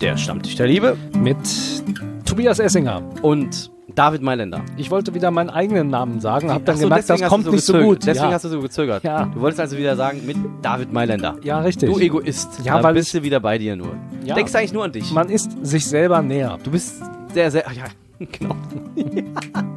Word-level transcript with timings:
Der 0.00 0.16
Stammtisch 0.16 0.54
der 0.54 0.66
Liebe 0.66 0.96
mit 1.18 1.36
Tobias 2.24 2.58
Essinger. 2.58 3.02
und 3.20 3.70
David 3.94 4.22
Mailänder. 4.22 4.62
Ich 4.78 4.90
wollte 4.90 5.12
wieder 5.14 5.30
meinen 5.30 5.50
eigenen 5.50 5.88
Namen 5.88 6.20
sagen, 6.20 6.50
habe 6.50 6.64
dann 6.64 6.76
so, 6.78 6.84
gemerkt, 6.84 7.10
das 7.10 7.20
kommt 7.22 7.46
du 7.46 7.50
nicht 7.50 7.66
so 7.66 7.74
gezögert. 7.74 7.88
gut. 7.88 8.06
Deswegen 8.06 8.28
ja. 8.28 8.32
hast 8.32 8.44
du 8.46 8.48
so 8.48 8.62
gezögert. 8.62 9.04
Ja. 9.04 9.26
Du 9.26 9.42
wolltest 9.42 9.60
also 9.60 9.76
wieder 9.76 9.96
sagen 9.96 10.22
mit 10.24 10.38
David 10.62 10.90
Mailänder. 10.90 11.36
ja, 11.42 11.60
richtig. 11.60 11.92
Du 11.92 11.98
Egoist. 11.98 12.60
Ja, 12.64 12.78
da 12.78 12.84
weil 12.84 12.94
bist 12.94 13.12
du 13.12 13.22
wieder 13.22 13.40
bei 13.40 13.58
dir 13.58 13.76
nur. 13.76 13.94
Ja. 14.24 14.36
Denkst 14.36 14.54
eigentlich 14.54 14.72
nur 14.72 14.84
an 14.84 14.92
dich. 14.92 15.12
Man 15.12 15.28
ist 15.28 15.50
sich 15.66 15.86
selber 15.86 16.22
näher. 16.22 16.58
Du 16.64 16.70
bist 16.70 17.02
sehr, 17.34 17.50
sehr. 17.50 17.64
Ach 17.66 17.72
ja, 17.72 17.84
genau. 18.32 18.56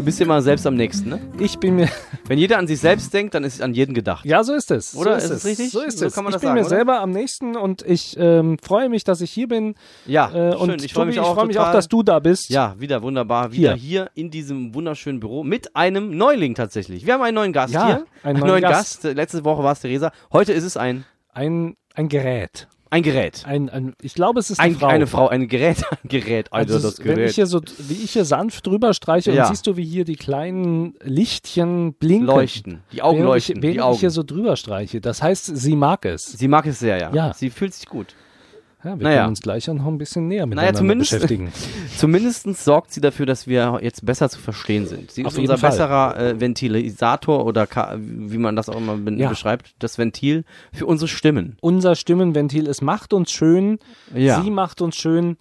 du 0.00 0.04
bist 0.06 0.18
dir 0.18 0.26
mal 0.26 0.40
selbst 0.42 0.66
am 0.66 0.74
nächsten, 0.74 1.10
ne? 1.10 1.20
Ich 1.38 1.58
bin 1.58 1.76
mir, 1.76 1.88
Wenn 2.26 2.38
jeder 2.38 2.58
an 2.58 2.66
sich 2.66 2.80
selbst 2.80 3.12
denkt, 3.12 3.34
dann 3.34 3.44
ist 3.44 3.60
an 3.60 3.74
jeden 3.74 3.94
gedacht. 3.94 4.24
ja, 4.24 4.42
so 4.42 4.54
ist 4.54 4.70
es. 4.70 4.94
Oder? 4.96 5.20
So 5.20 5.26
Ist 5.26 5.30
es 5.30 5.44
richtig? 5.44 5.70
So 5.70 5.80
ist 5.80 5.98
So 5.98 6.06
es. 6.06 6.14
kann 6.14 6.24
man 6.24 6.30
ich 6.30 6.34
das 6.34 6.40
bin 6.40 6.48
sagen, 6.48 6.54
mir 6.54 6.60
oder? 6.66 6.68
selber 6.68 7.00
am 7.00 7.10
nächsten 7.10 7.56
und 7.56 7.82
ich 7.82 8.16
ähm, 8.18 8.56
freue 8.62 8.88
mich, 8.88 9.04
dass 9.04 9.20
ich 9.20 9.30
hier 9.30 9.48
bin. 9.48 9.74
Ja, 10.06 10.30
Äh, 10.32 10.54
und 10.56 10.70
schön. 10.70 10.82
Ich 10.84 10.94
freue 10.94 11.06
mich 11.06 11.20
auch. 11.20 11.28
ich 11.30 11.34
freue 11.34 11.46
mich 11.46 11.58
auch, 11.58 11.72
dass 11.72 11.88
du 11.88 12.02
da 12.02 12.18
bist. 12.18 12.48
Ja, 12.48 12.74
wieder 12.78 13.02
wunderbar. 13.02 13.52
Wieder 13.52 13.74
Hier. 13.74 14.04
hier. 14.04 14.10
in 14.14 14.30
diesem 14.30 14.74
wunderschönen 14.74 15.20
Büro 15.20 15.44
mit 15.44 15.76
einem 15.76 16.16
Neuling 16.16 16.54
tatsächlich. 16.54 17.04
Wir 17.04 17.14
haben 17.14 17.22
einen 17.22 17.34
neuen 17.34 17.52
Gast 17.52 17.74
Ja, 17.74 17.86
hier. 17.86 18.04
einen 18.22 18.40
neuen 18.40 18.62
Gast. 18.62 19.04
Äh, 19.04 19.12
Letzte 19.12 19.44
Woche 19.44 19.62
war 19.62 19.72
es 19.72 19.80
Theresa. 19.80 20.12
Heute 20.32 20.52
ist 20.54 20.64
es 20.64 20.76
ein, 20.76 21.04
Ein, 21.34 21.76
ein 21.94 22.08
Gerät. 22.08 22.68
Ein 22.90 23.02
Gerät. 23.02 23.44
Ein, 23.46 23.68
ein, 23.70 23.94
ich 24.02 24.14
glaube, 24.14 24.40
es 24.40 24.50
ist 24.50 24.58
Ein, 24.60 24.70
eine 24.70 24.78
Frau. 24.78 24.86
Eine 24.88 25.06
Frau, 25.06 25.28
ein 25.28 25.46
Gerät. 25.48 25.78
Ein 25.90 26.08
Gerät, 26.08 26.52
also, 26.52 26.74
Also 26.74 26.88
das 26.88 26.98
Wenn 26.98 27.10
ich 27.12 27.14
Gerät. 27.16 27.34
hier 27.34 27.46
so, 27.46 27.60
wie 27.78 27.94
ich 27.94 28.12
hier 28.12 28.24
sanft 28.24 28.66
drüber 28.66 28.92
streiche, 28.94 29.32
Ja. 29.32 29.44
und 29.44 29.48
siehst 29.54 29.66
du, 29.66 29.76
wie 29.76 29.84
hier 29.84 30.04
die 30.04 30.16
kleinen 30.16 30.94
Lichtchen 31.02 31.94
blinken. 31.94 32.26
Leuchten. 32.26 32.82
Die 32.92 33.02
Augen 33.02 33.18
während 33.18 33.28
leuchten. 33.30 33.56
Ich, 33.58 33.62
während 33.62 33.76
die 33.76 33.80
Augen. 33.80 33.94
ich 33.94 34.00
hier 34.00 34.10
so 34.10 34.22
drüber 34.22 34.56
streiche. 34.56 35.00
Das 35.00 35.22
heißt, 35.22 35.56
sie 35.56 35.76
mag 35.76 36.04
es. 36.04 36.24
Sie 36.32 36.48
mag 36.48 36.66
es 36.66 36.78
sehr, 36.80 36.98
ja. 36.98 37.12
Ja. 37.14 37.32
Sie 37.34 37.50
fühlt 37.50 37.74
sich 37.74 37.86
gut. 37.86 38.14
Ja, 38.82 38.98
wir 38.98 39.04
Naja. 39.04 39.16
können 39.18 39.28
uns 39.30 39.42
gleich 39.42 39.68
auch 39.68 39.74
noch 39.74 39.86
ein 39.86 39.98
bisschen 39.98 40.26
näher 40.28 40.46
Naja, 40.46 40.46
miteinander 40.46 40.78
zumindest, 40.78 41.10
beschäftigen. 41.12 41.52
zumindest 41.98 42.44
sorgt 42.64 42.92
sie 42.92 43.00
dafür, 43.02 43.26
dass 43.26 43.46
wir 43.46 43.78
jetzt 43.82 44.06
besser 44.06 44.30
zu 44.30 44.38
verstehen 44.38 44.86
sind. 44.86 45.10
Sie 45.10 45.24
Auf 45.26 45.32
ist 45.34 45.38
unser 45.38 45.58
Fall. 45.58 45.70
besserer 45.70 46.16
äh, 46.18 46.40
Ventilisator 46.40 47.44
oder 47.44 47.66
ka 47.66 47.96
wie 47.98 48.38
man 48.38 48.56
das 48.56 48.68
auch 48.70 48.76
immer 48.78 48.96
Ja. 49.12 49.28
beschreibt, 49.28 49.74
das 49.80 49.98
Ventil 49.98 50.44
für 50.72 50.86
unsere 50.86 51.08
Stimmen. 51.08 51.58
Unser 51.60 51.94
Stimmenventil, 51.94 52.66
es 52.68 52.80
macht 52.80 53.12
uns 53.12 53.30
schön. 53.30 53.78
Ja. 54.14 54.40
Sie 54.42 54.50
macht 54.50 54.80
uns 54.80 54.96
schön. 54.96 55.36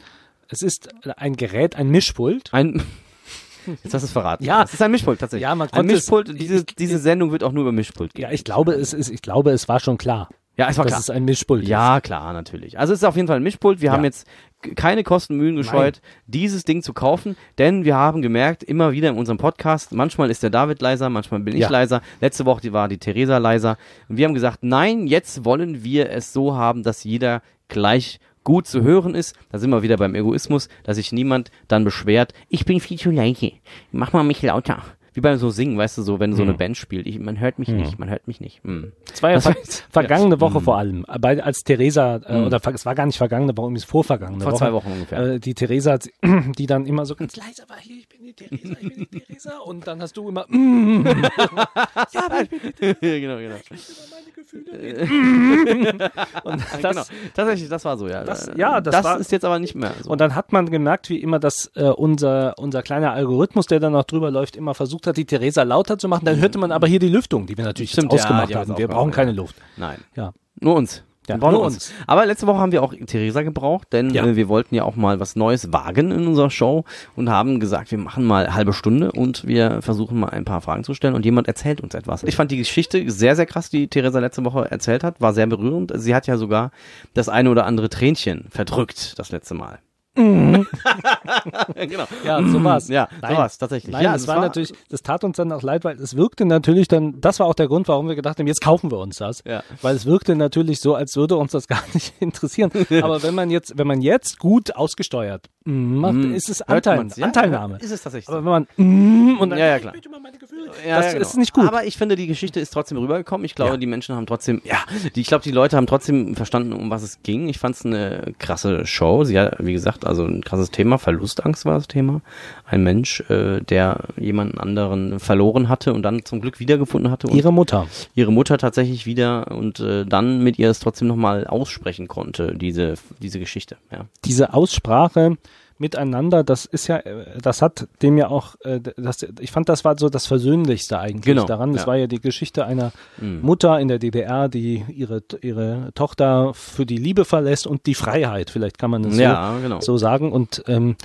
Es 0.50 0.62
ist 0.62 0.90
ein 1.18 1.36
Gerät, 1.38 1.76
ein 1.78 1.90
Mischpult. 1.90 2.50
Ein 2.54 2.82
Jetzt 3.84 3.94
hast 3.94 4.02
du 4.02 4.08
es 4.08 4.12
verraten. 4.12 4.44
Ja. 4.44 4.64
Es 4.64 4.74
ist 4.74 4.82
ein 4.82 4.90
Mischpult 4.92 5.20
tatsächlich. 5.20 5.44
Ja, 5.44 5.54
man 5.56 5.68
ein 5.68 5.72
konnte 5.72 5.94
es- 5.94 6.02
Mischpult. 6.02 6.40
diese, 6.42 6.56
ich- 6.56 6.66
diese 6.76 6.98
Sendung 6.98 7.32
wird 7.32 7.44
auch 7.44 7.52
nur 7.52 7.62
über 7.62 7.72
Mischpult 7.72 8.14
gehen. 8.16 8.24
Ja, 8.24 8.32
ich 8.32 8.44
glaube, 8.44 8.74
es 8.74 8.94
ist, 8.94 9.10
ich 9.10 9.22
glaube, 9.22 9.52
es 9.52 9.68
war 9.70 9.80
schon 9.80 9.98
klar, 9.98 10.28
Ja, 10.60 10.70
es 10.70 10.78
war 10.78 10.86
dass 10.86 10.92
klar. 10.94 11.00
es 11.02 11.10
ein 11.10 11.26
Mischpult 11.26 11.64
ist. 11.64 11.70
Ja, 11.70 12.02
klar, 12.02 12.34
natürlich. 12.34 12.78
Also 12.78 12.94
es 12.94 13.00
ist 13.00 13.04
auf 13.06 13.16
jeden 13.16 13.28
Fall 13.28 13.38
ein 13.38 13.44
Mischpult. 13.44 13.82
Wir 13.82 13.88
Ja. 13.88 13.94
haben 13.94 14.04
jetzt 14.04 14.28
keine 14.76 15.04
Kosten 15.04 15.38
Mühen 15.38 15.56
gescheut, 15.56 16.02
dieses 16.28 16.66
Ding 16.66 16.84
zu 16.84 16.92
kaufen, 16.94 17.38
denn 17.58 17.86
wir 17.86 17.96
haben 17.96 18.22
gemerkt, 18.22 18.62
immer 18.62 18.92
wieder 18.92 19.10
in 19.10 19.18
unserem 19.18 19.38
Podcast, 19.38 19.94
manchmal 19.94 20.30
ist 20.30 20.44
der 20.44 20.50
David 20.50 20.82
leiser, 20.82 21.10
manchmal 21.10 21.40
bin 21.40 21.54
ich 21.56 21.62
Ja. 21.62 21.70
leiser. 21.70 22.02
Letzte 22.20 22.46
Woche 22.46 22.74
war 22.74 22.90
die 22.90 22.98
Theresa 22.98 23.38
leiser. 23.38 23.78
Und 24.10 24.18
wir 24.18 24.26
haben 24.26 24.34
gesagt, 24.34 24.60
nein, 24.62 25.08
jetzt 25.08 25.46
wollen 25.46 25.84
wir 25.84 26.10
es 26.12 26.34
so 26.34 26.56
haben, 26.56 26.84
dass 26.84 27.04
jeder 27.06 27.42
gleich 27.70 28.20
gut 28.44 28.68
zu 28.68 28.82
hören 28.82 29.16
ist. 29.16 29.36
Da 29.52 29.60
sind 29.60 29.70
wir 29.70 29.82
wieder 29.82 29.96
beim 29.98 30.16
Egoismus, 30.16 30.68
dass 30.84 30.98
sich 30.98 31.12
niemand 31.12 31.52
dann 31.68 31.84
beschwert, 31.86 32.34
ich 32.50 32.66
bin 32.66 32.80
viel 32.80 32.98
zu 33.00 33.12
leise, 33.12 33.52
mach 33.92 34.12
mal 34.12 34.24
mich 34.24 34.42
lauter. 34.42 34.84
Wie 35.20 35.22
beim 35.22 35.38
so 35.38 35.50
Singen, 35.50 35.78
weißt 35.78 35.98
du, 35.98 36.02
so, 36.02 36.22
wenn 36.22 36.32
so 36.32 36.44
eine 36.44 36.54
Band 36.54 36.78
spielt, 36.78 37.06
ich, 37.06 37.20
man 37.20 37.42
hört 37.42 37.60
mich 37.60 37.68
nicht, 37.68 38.00
man 38.00 38.10
hört 38.10 38.26
mich 38.26 38.40
nicht. 38.40 38.64
Hm. 38.64 38.94
Es 39.14 39.22
war 39.22 39.32
ja 39.32 39.42
ver 39.42 39.54
vergangene 39.92 40.40
Woche 40.40 40.62
vor 40.62 40.78
allem, 40.78 41.06
bei, 41.20 41.44
als 41.44 41.60
Theresa, 41.66 42.22
äh, 42.26 42.38
oder 42.46 42.62
es 42.74 42.86
war 42.86 42.96
gar 42.96 43.06
nicht 43.06 43.18
vergangene 43.18 43.58
Woche, 43.58 43.74
es 43.74 43.84
ist 43.84 43.90
vorvergangene 43.90 44.42
Vor 44.42 44.54
Woche. 44.54 44.60
zwei 44.60 44.72
Wochen 44.72 44.92
ungefähr. 44.94 45.20
Äh, 45.20 45.40
die 45.42 45.54
Theresa, 45.54 45.92
hat- 45.92 46.08
die 46.58 46.68
dann 46.68 46.86
immer 46.86 47.06
so 47.06 47.18
ganz 47.18 47.36
leise 47.36 47.66
war, 47.68 47.76
hier, 47.82 47.98
ich 47.98 48.08
bin 48.08 48.24
die 48.24 48.32
Theresa, 48.34 48.78
ich 48.80 48.96
bin 48.96 49.08
die 49.12 49.20
Theresa. 49.20 49.58
Und 49.58 49.86
dann 49.88 50.02
hast 50.02 50.16
du 50.16 50.30
immer, 50.30 50.46
mm, 50.48 51.06
ja, 52.14 52.26
aber 52.26 52.42
ich 52.44 52.50
bin 52.50 52.60
die 52.64 52.72
Theresa, 52.72 53.20
genau, 53.20 53.38
genau. 53.40 53.56
ich 53.56 53.90
über 53.90 54.16
meine 54.16 54.32
Gefühle. 54.52 56.10
und, 56.44 56.62
das, 56.82 56.92
genau. 56.92 57.04
Tatsächlich, 57.34 57.70
das 57.70 57.86
war 57.86 57.98
so, 57.98 58.08
ja. 58.08 58.24
Das- 58.24 58.50
ja, 58.56 58.82
das 58.82 59.04
war- 59.04 59.20
ist 59.20 59.32
jetzt 59.32 59.46
aber 59.46 59.60
nicht 59.60 59.76
mehr 59.76 59.94
so. 60.04 60.10
und 60.10 60.20
dann 60.22 60.36
hat 60.36 60.52
man 60.52 60.70
gemerkt, 60.70 61.10
wie 61.10 61.18
immer, 61.22 61.40
dass 61.40 61.72
äh, 61.76 61.84
unser, 61.84 62.56
unser 62.58 62.82
kleiner 62.84 63.12
Algorithmus, 63.14 63.66
der 63.68 63.80
dann 63.80 63.94
noch 63.94 64.04
drüber 64.06 64.32
läuft, 64.32 64.56
immer 64.56 64.74
versucht 64.74 65.08
hat, 65.08 65.18
die 65.18 65.26
Theresa 65.26 65.64
lauter 65.64 65.98
zu 65.98 66.08
machen. 66.08 66.26
Dann 66.26 66.40
hörte 66.40 66.58
man 66.60 66.72
aber 66.72 66.88
hier 66.88 67.00
die 67.00 67.10
Lüftung, 67.10 67.46
die 67.46 67.58
wir 67.58 67.66
natürlich 67.66 67.92
Stimmt, 67.92 68.12
jetzt 68.14 68.24
ja, 68.24 68.26
ausgemacht 68.30 68.50
die 68.50 68.56
haben 68.56 68.78
wir 68.78 68.88
brauchen 68.88 69.10
ja. 69.10 69.16
keine 69.16 69.32
Luft. 69.32 69.56
Nein, 69.78 70.00
Ja. 70.16 70.34
nur 70.60 70.76
uns. 70.76 71.04
Ja, 71.30 71.36
Wir 71.36 71.40
brauchen 71.40 71.54
nur 71.54 71.64
uns. 71.64 71.92
Aber 72.08 72.26
letzte 72.26 72.48
Woche 72.48 72.58
haben 72.58 72.72
wir 72.72 72.84
auch 72.84 72.94
Theresa 73.06 73.42
gebraucht, 73.44 73.88
denn 73.94 74.10
Ja. 74.10 74.26
äh, 74.26 74.36
wir 74.36 74.50
wollten 74.50 74.76
ja 74.76 74.84
auch 74.84 74.96
mal 74.96 75.20
was 75.20 75.36
Neues 75.36 75.72
wagen 75.72 76.12
in 76.12 76.28
unserer 76.28 76.50
Show 76.50 76.84
und 77.16 77.30
haben 77.30 77.60
gesagt, 77.60 77.92
wir 77.92 77.98
machen 77.98 78.26
mal 78.26 78.54
halbe 78.54 78.74
Stunde 78.74 79.12
und 79.12 79.48
wir 79.48 79.82
versuchen 79.82 80.20
mal 80.20 80.30
ein 80.30 80.44
paar 80.46 80.62
Fragen 80.62 80.84
zu 80.84 80.94
stellen 80.94 81.14
und 81.14 81.24
jemand 81.26 81.48
erzählt 81.48 81.82
uns 81.82 81.94
etwas. 81.94 82.24
Ich 82.24 82.36
fand 82.36 82.52
die 82.52 82.58
Geschichte 82.58 83.10
sehr, 83.10 83.36
sehr 83.36 83.46
krass, 83.46 83.70
die 83.70 83.88
Theresa 83.88 84.20
letzte 84.20 84.44
Woche 84.44 84.70
erzählt 84.70 85.04
hat, 85.04 85.22
war 85.22 85.34
sehr 85.34 85.48
berührend. 85.48 85.92
Sie 85.96 86.14
hat 86.16 86.28
ja 86.28 86.38
sogar 86.38 86.72
das 87.14 87.30
eine 87.30 87.50
oder 87.50 87.66
andere 87.66 87.90
Tränchen 87.90 88.48
verdrückt 88.50 89.18
das 89.18 89.32
letzte 89.32 89.54
Mal. 89.54 89.80
genau. 91.76 92.06
Ja, 92.26 92.44
so 92.44 92.64
war's. 92.64 92.88
Ja, 92.90 93.08
Nein. 93.22 93.32
so 93.32 93.38
war's 93.38 93.58
tatsächlich. 93.58 93.94
Nein, 93.94 94.04
ja, 94.04 94.14
das 94.14 94.28
war, 94.28 94.42
natürlich, 94.42 94.74
das 94.90 95.02
tat 95.02 95.24
uns 95.24 95.38
dann 95.38 95.52
auch 95.52 95.62
leid, 95.62 95.84
weil 95.84 95.96
es 95.98 96.16
wirkte 96.16 96.46
natürlich 96.46 96.88
dann, 96.88 97.22
das 97.22 97.40
war 97.40 97.48
auch 97.48 97.54
der 97.54 97.68
Grund, 97.68 97.88
warum 97.88 98.08
wir 98.08 98.16
gedacht 98.16 98.40
haben, 98.40 98.48
jetzt 98.48 98.62
kaufen 98.62 98.92
wir 98.92 98.98
uns 98.98 99.18
das. 99.18 99.44
Ja. 99.46 99.64
Weil 99.82 99.96
es 99.96 100.06
wirkte 100.06 100.36
natürlich 100.36 100.82
so, 100.82 100.96
als 100.96 101.16
würde 101.16 101.38
uns 101.38 101.52
das 101.52 101.68
gar 101.70 101.84
nicht 101.94 102.14
interessieren. 102.20 102.72
Aber 103.02 103.24
wenn 103.24 103.36
man 103.36 103.50
jetzt, 103.50 103.78
wenn 103.78 103.88
man 103.88 104.02
jetzt 104.02 104.40
gut 104.40 104.76
ausgesteuert 104.76 105.50
mm, 105.70 105.96
macht, 105.98 106.16
ist 106.36 106.50
es 106.50 106.62
Anteil, 106.62 107.08
ja? 107.16 107.26
Anteilnahme. 107.26 107.78
Ist 107.80 107.92
es 107.92 108.02
tatsächlich. 108.02 108.30
Aber 108.30 108.38
wenn 108.44 108.52
man 108.52 108.68
mm, 108.78 109.38
und 109.40 109.50
dann, 109.52 109.60
Ja, 109.60 109.66
ja, 109.68 109.80
klar. 109.80 109.94
ich 109.96 110.10
mal 110.10 110.20
meine 110.20 110.38
Gefühle, 110.38 110.68
Ja, 110.88 110.98
das 110.98 111.06
ja, 111.08 111.12
genau. 111.14 111.22
ist 111.22 111.38
nicht 111.38 111.54
gut. 111.54 111.68
Aber 111.68 111.86
ich 111.86 111.98
finde, 111.98 112.16
die 112.16 112.28
Geschichte 112.28 112.60
ist 112.60 112.72
trotzdem 112.72 112.98
rübergekommen. 112.98 113.46
Ich 113.46 113.56
glaube, 113.56 113.72
Ja. 113.72 113.78
die 113.78 113.86
Menschen 113.86 114.16
haben 114.16 114.26
trotzdem, 114.26 114.62
ja, 114.66 114.78
die, 115.16 115.22
ich 115.22 115.28
glaube, 115.28 115.44
die 115.44 115.52
Leute 115.52 115.78
haben 115.78 115.88
trotzdem 115.88 116.36
verstanden, 116.36 116.74
um 116.74 116.90
was 116.90 117.04
es 117.04 117.20
ging. 117.24 117.48
Ich 117.50 117.60
fand 117.60 117.76
es 117.76 117.86
eine 117.86 118.34
krasse 118.40 118.86
Show. 118.86 119.24
Sie 119.24 119.40
hat, 119.40 119.56
wie 119.60 119.74
gesagt, 119.74 120.06
also 120.06 120.26
ein 120.26 120.44
krasses 120.44 120.72
Thema. 120.72 120.98
Verlustangst 120.98 121.66
war 121.66 121.76
das 121.76 121.88
Thema. 121.88 122.22
Ein 122.66 122.84
Mensch, 122.84 123.22
äh, 123.30 123.62
der 123.62 124.00
jemanden 124.18 124.60
anderen 124.60 125.20
verloren 125.20 125.70
hatte 125.70 125.94
und 125.94 126.04
dann 126.04 126.26
zum 126.26 126.42
Glück 126.42 126.60
wiedergefunden 126.60 127.12
hatte 127.12 127.28
und 127.28 127.36
Ihre 127.36 127.52
Mutter. 127.54 127.88
ihre 128.16 128.32
Mutter 128.32 128.58
tatsächlich 128.58 129.06
wieder 129.06 129.52
und 129.52 129.80
äh, 129.80 130.06
dann 130.06 130.44
mit 130.44 130.60
ihr 130.60 130.70
es 130.70 130.80
trotzdem 130.80 131.08
nochmal 131.08 131.48
aussprechen 131.48 132.08
konnte, 132.08 132.56
diese, 132.56 132.96
diese 133.20 133.40
Geschichte. 133.40 133.78
Ja. 133.92 134.06
diese 134.26 134.54
Aussprache 134.54 135.38
miteinander, 135.80 136.44
das 136.44 136.66
ist 136.66 136.88
ja, 136.88 137.02
das 137.42 137.62
hat 137.62 137.88
dem 138.02 138.18
ja 138.18 138.28
auch, 138.30 138.56
äh, 138.64 138.80
das, 138.98 139.26
ich 139.40 139.52
fand, 139.52 139.70
das 139.70 139.84
war 139.86 139.98
so 139.98 140.10
das 140.10 140.28
Versöhnlichste 140.28 141.00
eigentlich 141.00 141.24
Genau, 141.26 141.46
daran. 141.46 141.74
Das 141.74 141.82
ja. 141.84 141.88
war 141.88 141.96
ja 141.96 142.08
die 142.08 142.20
Geschichte 142.22 142.66
einer 142.66 142.92
Mhm. 143.20 143.40
Mutter 143.42 143.80
in 143.80 143.88
der 143.88 144.00
DDR, 144.00 144.48
die 144.50 144.86
ihre, 144.90 145.24
ihre 145.42 145.92
Tochter 145.96 146.54
für 146.54 146.86
die 146.86 146.98
Liebe 146.98 147.26
verlässt 147.26 147.66
und 147.68 147.86
die 147.86 147.96
Freiheit, 147.96 148.50
vielleicht 148.50 148.78
kann 148.78 148.92
man 148.92 149.04
es 149.06 149.16
so, 149.16 149.22
Ja, 149.22 149.58
genau. 149.60 149.82
so 149.82 149.98
sagen. 149.98 150.32
Und 150.32 150.64
ähm, 150.68 150.96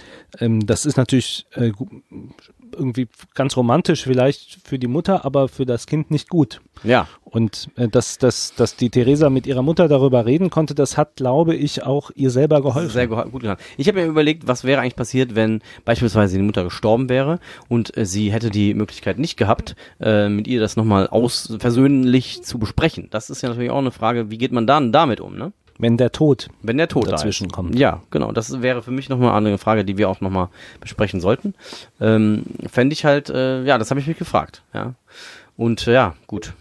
ähm, 0.40 0.66
das 0.66 0.86
ist 0.86 0.96
natürlich 0.96 1.46
äh, 1.54 1.72
irgendwie 2.76 3.08
ganz 3.34 3.56
romantisch 3.56 4.02
vielleicht 4.04 4.58
für 4.64 4.78
die 4.78 4.86
Mutter, 4.86 5.25
aber 5.25 5.48
für 5.48 5.66
das 5.66 5.86
Kind 5.86 6.10
nicht 6.10 6.28
gut. 6.28 6.60
Ja, 6.82 7.06
Und 7.22 7.69
äh, 7.76 7.88
dass, 7.88 8.19
dass, 8.19 8.54
dass 8.54 8.76
die 8.76 8.91
Theresa 8.91 9.30
mit 9.30 9.47
ihrer 9.47 9.62
Mutter 9.62 9.86
darüber 9.88 10.26
reden 10.26 10.50
konnte, 10.50 10.74
das 10.74 10.97
hat, 10.97 11.16
glaube 11.16 11.54
ich, 11.54 11.84
auch 11.84 12.10
ihr 12.14 12.30
selber 12.30 12.62
geholfen. 12.62 12.91
Sehr 12.91 13.08
geho- 13.08 13.28
gut 13.30 13.42
getan. 13.42 13.56
Ich 13.76 13.86
habe 13.88 14.00
mir 14.00 14.06
überlegt, 14.06 14.48
was 14.48 14.64
wäre 14.64 14.80
eigentlich 14.80 14.97
passiert, 14.97 15.34
wenn 15.34 15.62
beispielsweise 15.84 16.36
die 16.36 16.42
Mutter 16.42 16.64
gestorben 16.64 17.08
wäre 17.08 17.38
und 17.69 17.97
äh, 17.97 18.04
sie 18.06 18.32
hätte 18.32 18.50
die 18.50 18.74
Möglichkeit 18.74 19.19
nicht 19.19 19.36
gehabt, 19.36 19.76
äh, 20.00 20.28
mit 20.28 20.48
ihr 20.48 20.60
das 20.60 20.76
nochmal 20.76 21.06
aus 21.08 21.54
versöhnlich 21.60 22.42
zu 22.42 22.58
besprechen. 22.58 23.08
Das 23.10 23.30
ist 23.30 23.42
ja 23.42 23.48
natürlich 23.48 23.70
auch 23.70 23.78
eine 23.78 23.92
Frage, 23.92 24.30
wie 24.30 24.38
geht 24.38 24.53
man 24.53 24.66
dann 24.66 24.91
damit 24.92 25.21
um, 25.21 25.36
ne? 25.36 25.53
Wenn 25.78 25.97
der 25.97 26.12
Tod 26.12 26.48
Wenn 26.62 26.78
der 26.78 26.88
Tod 26.88 27.10
Dazwischen 27.10 27.48
da 27.48 27.54
kommt. 27.54 27.78
Ja, 27.78 28.03
genau. 28.10 28.32
Das 28.32 28.62
wäre 28.62 28.82
für 28.82 28.92
mich 28.92 29.09
nochmal 29.09 29.34
eine 29.34 29.59
Frage, 29.59 29.84
die 29.84 29.98
wir 29.98 30.09
auch 30.09 30.21
nochmal 30.21 30.48
besprechen 30.80 31.21
sollten. 31.21 31.54
Ähm, 32.00 32.44
Fände 32.66 32.92
ich 32.92 33.04
halt, 33.04 33.28
äh, 33.30 33.65
ja, 33.65 33.78
das 33.78 33.91
habe 33.91 34.00
ich 34.00 34.06
mich 34.06 34.18
gefragt, 34.18 34.62
ja. 34.72 34.94
Und 35.56 35.86
äh, 35.86 35.94
ja, 35.94 36.15
gut. 36.26 36.54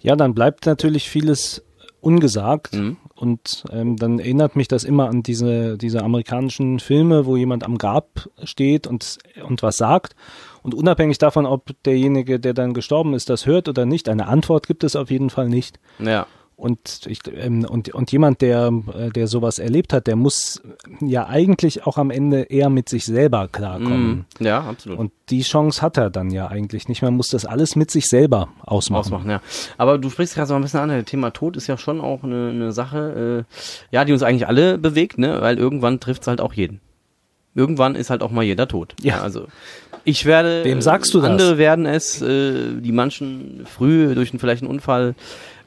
Ja, 0.00 0.16
dann 0.16 0.34
bleibt 0.34 0.66
natürlich 0.66 1.08
vieles 1.08 1.62
ungesagt. 2.00 2.74
Mhm. 2.74 2.96
Und 3.14 3.64
ähm, 3.70 3.96
dann 3.96 4.18
erinnert 4.18 4.56
mich 4.56 4.66
das 4.66 4.84
immer 4.84 5.08
an 5.10 5.22
diese, 5.22 5.76
diese 5.76 6.02
amerikanischen 6.02 6.80
Filme, 6.80 7.26
wo 7.26 7.36
jemand 7.36 7.64
am 7.64 7.76
Grab 7.76 8.30
steht 8.44 8.86
und, 8.86 9.18
und 9.46 9.62
was 9.62 9.76
sagt. 9.76 10.16
Und 10.62 10.74
unabhängig 10.74 11.18
davon, 11.18 11.44
ob 11.44 11.70
derjenige, 11.84 12.40
der 12.40 12.54
dann 12.54 12.72
gestorben 12.72 13.12
ist, 13.12 13.28
das 13.28 13.44
hört 13.44 13.68
oder 13.68 13.84
nicht, 13.84 14.08
eine 14.08 14.26
Antwort 14.26 14.66
gibt 14.66 14.84
es 14.84 14.96
auf 14.96 15.10
jeden 15.10 15.28
Fall 15.28 15.50
nicht. 15.50 15.78
Ja. 15.98 16.26
Und, 16.60 17.06
ich, 17.06 17.20
ähm, 17.32 17.64
und, 17.64 17.88
und 17.94 18.12
jemand, 18.12 18.42
der, 18.42 18.70
äh, 18.92 19.08
der 19.08 19.28
sowas 19.28 19.58
erlebt 19.58 19.94
hat, 19.94 20.06
der 20.06 20.14
muss 20.14 20.60
ja 21.00 21.26
eigentlich 21.26 21.86
auch 21.86 21.96
am 21.96 22.10
Ende 22.10 22.42
eher 22.42 22.68
mit 22.68 22.90
sich 22.90 23.06
selber 23.06 23.48
klarkommen. 23.48 24.26
Mhm. 24.38 24.44
Ja, 24.44 24.60
absolut. 24.60 24.98
Und 24.98 25.12
die 25.30 25.40
Chance 25.40 25.80
hat 25.80 25.96
er 25.96 26.10
dann 26.10 26.30
ja 26.30 26.48
eigentlich 26.48 26.86
nicht. 26.86 27.00
Man 27.00 27.16
muss 27.16 27.28
das 27.28 27.46
alles 27.46 27.76
mit 27.76 27.90
sich 27.90 28.08
selber 28.08 28.50
ausmachen. 28.60 29.00
ausmachen, 29.00 29.30
ja. 29.30 29.40
Aber 29.78 29.96
du 29.96 30.10
sprichst 30.10 30.34
gerade 30.34 30.48
so 30.48 30.54
ein 30.54 30.60
bisschen 30.60 30.80
an, 30.80 30.90
das 30.90 31.06
Thema 31.06 31.30
Tod 31.30 31.56
ist 31.56 31.66
ja 31.66 31.78
schon 31.78 31.98
auch 31.98 32.24
eine, 32.24 32.50
eine 32.50 32.72
Sache, 32.72 33.46
äh, 33.48 33.94
ja, 33.94 34.04
die 34.04 34.12
uns 34.12 34.22
eigentlich 34.22 34.46
alle 34.46 34.76
bewegt, 34.76 35.16
ne? 35.16 35.40
Weil 35.40 35.56
irgendwann 35.56 35.98
trifft 35.98 36.22
es 36.22 36.28
halt 36.28 36.42
auch 36.42 36.52
jeden. 36.52 36.80
Irgendwann 37.54 37.94
ist 37.96 38.10
halt 38.10 38.22
auch 38.22 38.30
mal 38.30 38.42
jeder 38.44 38.68
tot. 38.68 38.94
Ja. 39.02 39.20
Also 39.22 39.46
ich 40.04 40.24
werde. 40.24 40.64
Wem 40.64 40.80
sagst 40.80 41.12
du 41.14 41.20
das? 41.20 41.30
Andere 41.30 41.58
werden 41.58 41.84
es, 41.86 42.22
äh, 42.22 42.80
die 42.80 42.92
manchen 42.92 43.66
früh 43.66 44.14
durch 44.14 44.30
einen, 44.30 44.38
vielleicht 44.38 44.62
einen 44.62 44.70
Unfall, 44.70 45.14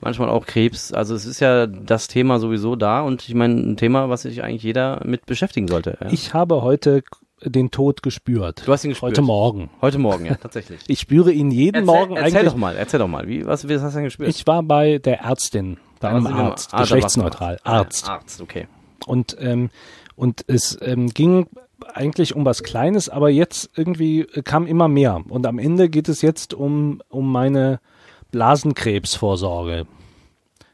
manchmal 0.01 0.29
auch 0.29 0.45
Krebs. 0.45 0.93
Also 0.93 1.13
es 1.13 1.25
ist 1.25 1.39
ja 1.39 1.67
das 1.67 2.07
Thema 2.07 2.39
sowieso 2.39 2.75
da 2.75 3.01
und 3.01 3.27
ich 3.27 3.35
meine 3.35 3.55
ein 3.55 3.77
Thema, 3.77 4.09
was 4.09 4.21
sich 4.23 4.43
eigentlich 4.43 4.63
jeder 4.63 5.01
mit 5.05 5.25
beschäftigen 5.25 5.67
sollte. 5.67 5.97
Ja. 6.01 6.07
Ich 6.11 6.33
habe 6.33 6.61
heute 6.61 7.03
den 7.45 7.71
Tod 7.71 8.01
gespürt. 8.03 8.63
Du 8.65 8.71
hast 8.71 8.85
ihn 8.85 8.91
gespürt? 8.91 9.11
Heute 9.11 9.21
Morgen. 9.21 9.69
Heute 9.81 9.99
Morgen, 9.99 10.25
ja, 10.25 10.35
tatsächlich. 10.35 10.79
Ich 10.87 11.01
spüre 11.01 11.31
ihn 11.31 11.51
jeden 11.51 11.75
Erzähl, 11.75 11.85
Morgen 11.85 12.15
erzähl 12.15 12.37
eigentlich. 12.37 12.53
doch 12.53 12.57
mal, 12.57 12.75
erzähl 12.77 12.99
doch 12.99 13.07
mal. 13.09 13.27
Wie, 13.27 13.45
was, 13.45 13.67
was 13.67 13.81
hast 13.81 13.93
du 13.93 13.97
denn 13.97 14.05
gespürt? 14.05 14.29
Ich 14.29 14.47
war 14.47 14.63
bei 14.63 14.99
der 14.99 15.19
Ärztin, 15.21 15.77
bei 15.99 16.09
einem 16.09 16.27
Arzt, 16.27 16.73
Ah, 16.73 16.81
geschlechtsneutral, 16.81 17.59
Arzt. 17.63 18.07
Arzt, 18.09 18.41
okay. 18.41 18.67
Und, 19.05 19.35
ähm, 19.39 19.69
und 20.15 20.45
es 20.47 20.77
ähm, 20.81 21.09
ging 21.09 21.47
eigentlich 21.83 22.35
um 22.35 22.45
was 22.45 22.63
Kleines, 22.63 23.09
aber 23.09 23.29
jetzt 23.29 23.69
irgendwie 23.75 24.21
äh, 24.21 24.41
kam 24.41 24.67
immer 24.67 24.87
mehr. 24.87 25.21
Und 25.29 25.45
am 25.45 25.59
Ende 25.59 25.89
geht 25.89 26.09
es 26.09 26.21
jetzt 26.21 26.53
um, 26.53 27.01
um 27.09 27.31
meine 27.31 27.79
Blasenkrebsvorsorge, 28.31 29.85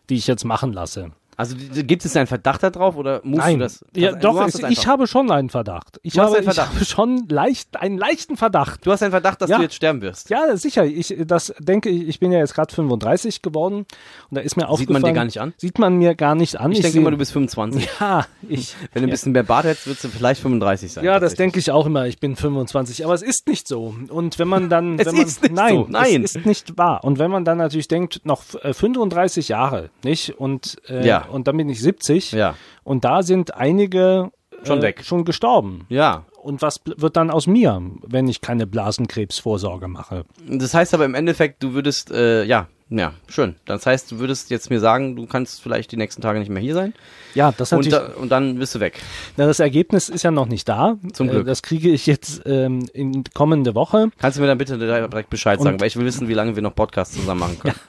die 0.09 0.15
ich 0.15 0.27
jetzt 0.27 0.45
machen 0.45 0.73
lasse. 0.73 1.11
Also 1.39 1.55
gibt 1.57 2.03
es 2.03 2.17
einen 2.17 2.27
Verdacht 2.27 2.63
darauf 2.63 2.97
oder 2.97 3.21
musst 3.23 3.39
Nein, 3.45 3.59
du 3.59 3.63
das? 3.63 3.85
ja, 3.95 4.11
du 4.11 4.19
doch, 4.19 4.45
es, 4.45 4.55
ich 4.59 4.87
habe 4.87 5.07
schon 5.07 5.31
einen 5.31 5.49
Verdacht. 5.49 5.97
Ich, 6.03 6.19
habe, 6.19 6.35
einen 6.35 6.43
Verdacht. 6.43 6.69
ich 6.73 6.75
habe 6.79 6.85
schon 6.85 7.27
leicht, 7.29 7.77
einen 7.79 7.97
leichten 7.97 8.35
Verdacht. 8.35 8.85
Du 8.85 8.91
hast 8.91 9.01
einen 9.03 9.11
Verdacht, 9.11 9.41
dass 9.41 9.49
Ja. 9.49 9.55
du 9.55 9.63
jetzt 9.63 9.75
sterben 9.75 10.01
wirst. 10.01 10.29
Ja, 10.29 10.57
sicher. 10.57 10.83
Ich 10.85 11.15
das 11.25 11.53
denke 11.57 11.87
ich, 11.89 12.09
ich 12.09 12.19
bin 12.19 12.33
ja 12.33 12.39
jetzt 12.39 12.53
gerade 12.55 12.75
35 12.75 13.41
geworden 13.41 13.85
und 14.29 14.35
da 14.35 14.41
ist 14.41 14.57
mir 14.57 14.63
Sieht 14.63 14.69
aufgefallen. 14.69 15.01
man 15.01 15.11
dir 15.11 15.15
gar 15.15 15.23
nicht 15.23 15.39
an? 15.39 15.53
Sieht 15.55 15.79
man 15.79 15.95
mir 15.97 16.13
gar 16.13 16.35
nicht 16.35 16.59
an. 16.59 16.73
Ich, 16.73 16.79
denke 16.81 16.91
sehe- 16.91 16.99
immer, 17.01 17.11
du 17.11 17.17
bist 17.17 17.31
25. 17.31 17.87
Ja, 18.01 18.25
ich. 18.49 18.75
Wenn 18.91 19.03
du 19.03 19.07
ein 19.07 19.11
bisschen 19.11 19.31
mehr 19.31 19.43
Bart 19.43 19.63
hättest, 19.63 19.87
würdest 19.87 20.03
du 20.03 20.09
vielleicht 20.09 20.41
35 20.41 20.91
sein. 20.91 21.05
Ja, 21.05 21.21
das 21.21 21.35
denke 21.35 21.57
ich 21.59 21.71
auch 21.71 21.85
immer. 21.85 22.05
Ich 22.07 22.19
bin 22.19 22.35
25, 22.35 23.05
aber 23.05 23.13
es 23.13 23.21
ist 23.21 23.47
nicht 23.47 23.65
so. 23.65 23.95
Und 24.09 24.39
wenn 24.39 24.49
man 24.49 24.67
dann, 24.69 24.99
Es 24.99 25.05
wenn 25.05 25.15
man, 25.15 25.25
ist 25.25 25.41
nicht 25.41 25.55
nein, 25.55 25.73
so. 25.75 25.85
Nein. 25.87 26.23
es 26.25 26.35
ist 26.35 26.45
nicht 26.45 26.77
wahr. 26.77 27.01
Und 27.05 27.17
wenn 27.17 27.31
man 27.31 27.45
dann 27.45 27.59
natürlich 27.59 27.87
denkt, 27.87 28.25
noch 28.25 28.43
äh, 28.61 28.73
35 28.73 29.47
Jahre, 29.47 29.89
nicht? 30.03 30.37
Und 30.37 30.75
äh, 30.89 31.07
Ja. 31.07 31.27
Und 31.31 31.47
dann 31.47 31.57
bin 31.57 31.69
ich 31.69 31.81
70. 31.81 32.31
Ja. 32.33 32.55
Und 32.83 33.03
da 33.05 33.23
sind 33.23 33.53
einige 33.55 34.31
Schon 34.63 34.79
äh, 34.79 34.81
weg. 34.83 35.03
schon 35.05 35.25
gestorben. 35.25 35.85
Ja. 35.89 36.25
Und 36.41 36.61
was 36.61 36.81
wird 36.85 37.17
dann 37.17 37.31
aus 37.31 37.47
mir, 37.47 37.81
wenn 38.05 38.27
ich 38.27 38.41
keine 38.41 38.65
Blasenkrebsvorsorge 38.67 39.87
mache? 39.87 40.25
Das 40.47 40.73
heißt 40.73 40.93
aber 40.93 41.05
im 41.05 41.15
Endeffekt, 41.15 41.63
du 41.63 41.73
würdest, 41.73 42.11
äh, 42.11 42.43
ja, 42.45 42.67
ja, 42.91 43.13
schön. 43.27 43.55
Das 43.65 43.85
heißt, 43.85 44.11
du 44.11 44.17
würdest 44.19 44.49
jetzt 44.49 44.69
mir 44.71 44.79
sagen, 44.79 45.15
du 45.15 45.27
kannst 45.27 45.61
vielleicht 45.61 45.91
die 45.91 45.97
nächsten 45.97 46.21
Tage 46.23 46.39
nicht 46.39 46.49
mehr 46.49 46.61
hier 46.63 46.73
sein 46.73 46.93
Ja, 47.35 47.51
das 47.55 47.71
ist 47.71 47.77
und, 47.77 47.91
da, 47.91 48.07
und 48.15 48.29
dann 48.29 48.57
bist 48.57 48.73
du 48.73 48.79
weg. 48.79 48.99
Na, 49.37 49.45
das 49.45 49.59
Ergebnis 49.59 50.09
ist 50.09 50.23
ja 50.23 50.31
noch 50.31 50.47
nicht 50.47 50.67
da. 50.67 50.97
Zum 51.13 51.27
Äh, 51.27 51.31
Glück. 51.31 51.45
Das 51.45 51.61
kriege 51.61 51.89
ich 51.89 52.07
jetzt 52.07 52.41
ähm, 52.47 52.87
in 52.93 53.23
kommende 53.35 53.75
Woche. 53.75 54.09
Kannst 54.17 54.37
du 54.37 54.41
mir 54.41 54.47
dann 54.47 54.57
bitte 54.57 54.77
direkt 54.79 55.29
Bescheid 55.29 55.59
Und- 55.59 55.65
sagen, 55.65 55.79
weil 55.79 55.87
ich 55.87 55.97
will 55.97 56.05
wissen, 56.05 56.27
wie 56.29 56.33
lange 56.33 56.55
wir 56.55 56.63
noch 56.63 56.73
Podcasts 56.73 57.15
zusammen 57.15 57.41
machen 57.41 57.59
können. 57.59 57.75
Ja, 57.75 57.81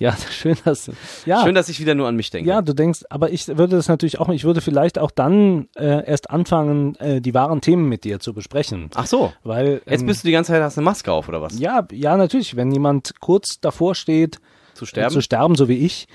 schön, 0.30 0.56
dass. 0.64 0.90
Ja, 1.24 1.42
Schön, 1.42 1.54
dass 1.54 1.68
ich 1.68 1.80
wieder 1.80 1.94
nur 1.94 2.08
an 2.08 2.16
mich 2.16 2.30
denke. 2.30 2.48
ja, 2.48 2.62
du 2.62 2.74
denkst, 2.74 3.04
aber 3.10 3.30
ich 3.30 3.48
würde 3.48 3.76
das 3.76 3.88
natürlich 3.88 4.18
auch, 4.20 4.28
ich 4.28 4.44
würde 4.44 4.60
vielleicht 4.60 4.98
auch 4.98 5.10
dann 5.10 5.68
äh, 5.76 6.06
erst 6.06 6.30
anfangen, 6.30 6.94
äh, 6.96 7.20
die 7.20 7.34
wahren 7.34 7.60
Themen 7.60 7.88
mit 7.88 8.04
dir 8.04 8.20
zu 8.20 8.32
besprechen. 8.32 8.90
Ach 8.94 9.06
so. 9.06 9.32
Weil. 9.44 9.82
Jetzt 9.86 10.00
ähm, 10.02 10.06
bist 10.06 10.22
du 10.24 10.28
die 10.28 10.32
ganze 10.32 10.52
Zeit, 10.52 10.62
hast 10.62 10.78
eine 10.78 10.84
Maske 10.84 11.12
auf, 11.12 11.28
oder 11.28 11.40
was? 11.42 11.58
ja, 11.58 11.86
ja, 11.92 12.16
natürlich. 12.16 12.56
Wenn 12.56 12.70
jemand 12.72 13.14
kurz 13.20 13.60
davor 13.60 13.94
steht, 13.94 14.38
Zu 14.74 14.84
äh, 14.84 14.88
sterben? 14.88 15.12
zu 15.14 15.20
sterben, 15.20 15.54
so 15.54 15.68
wie 15.68 15.78
ich, 15.78 16.06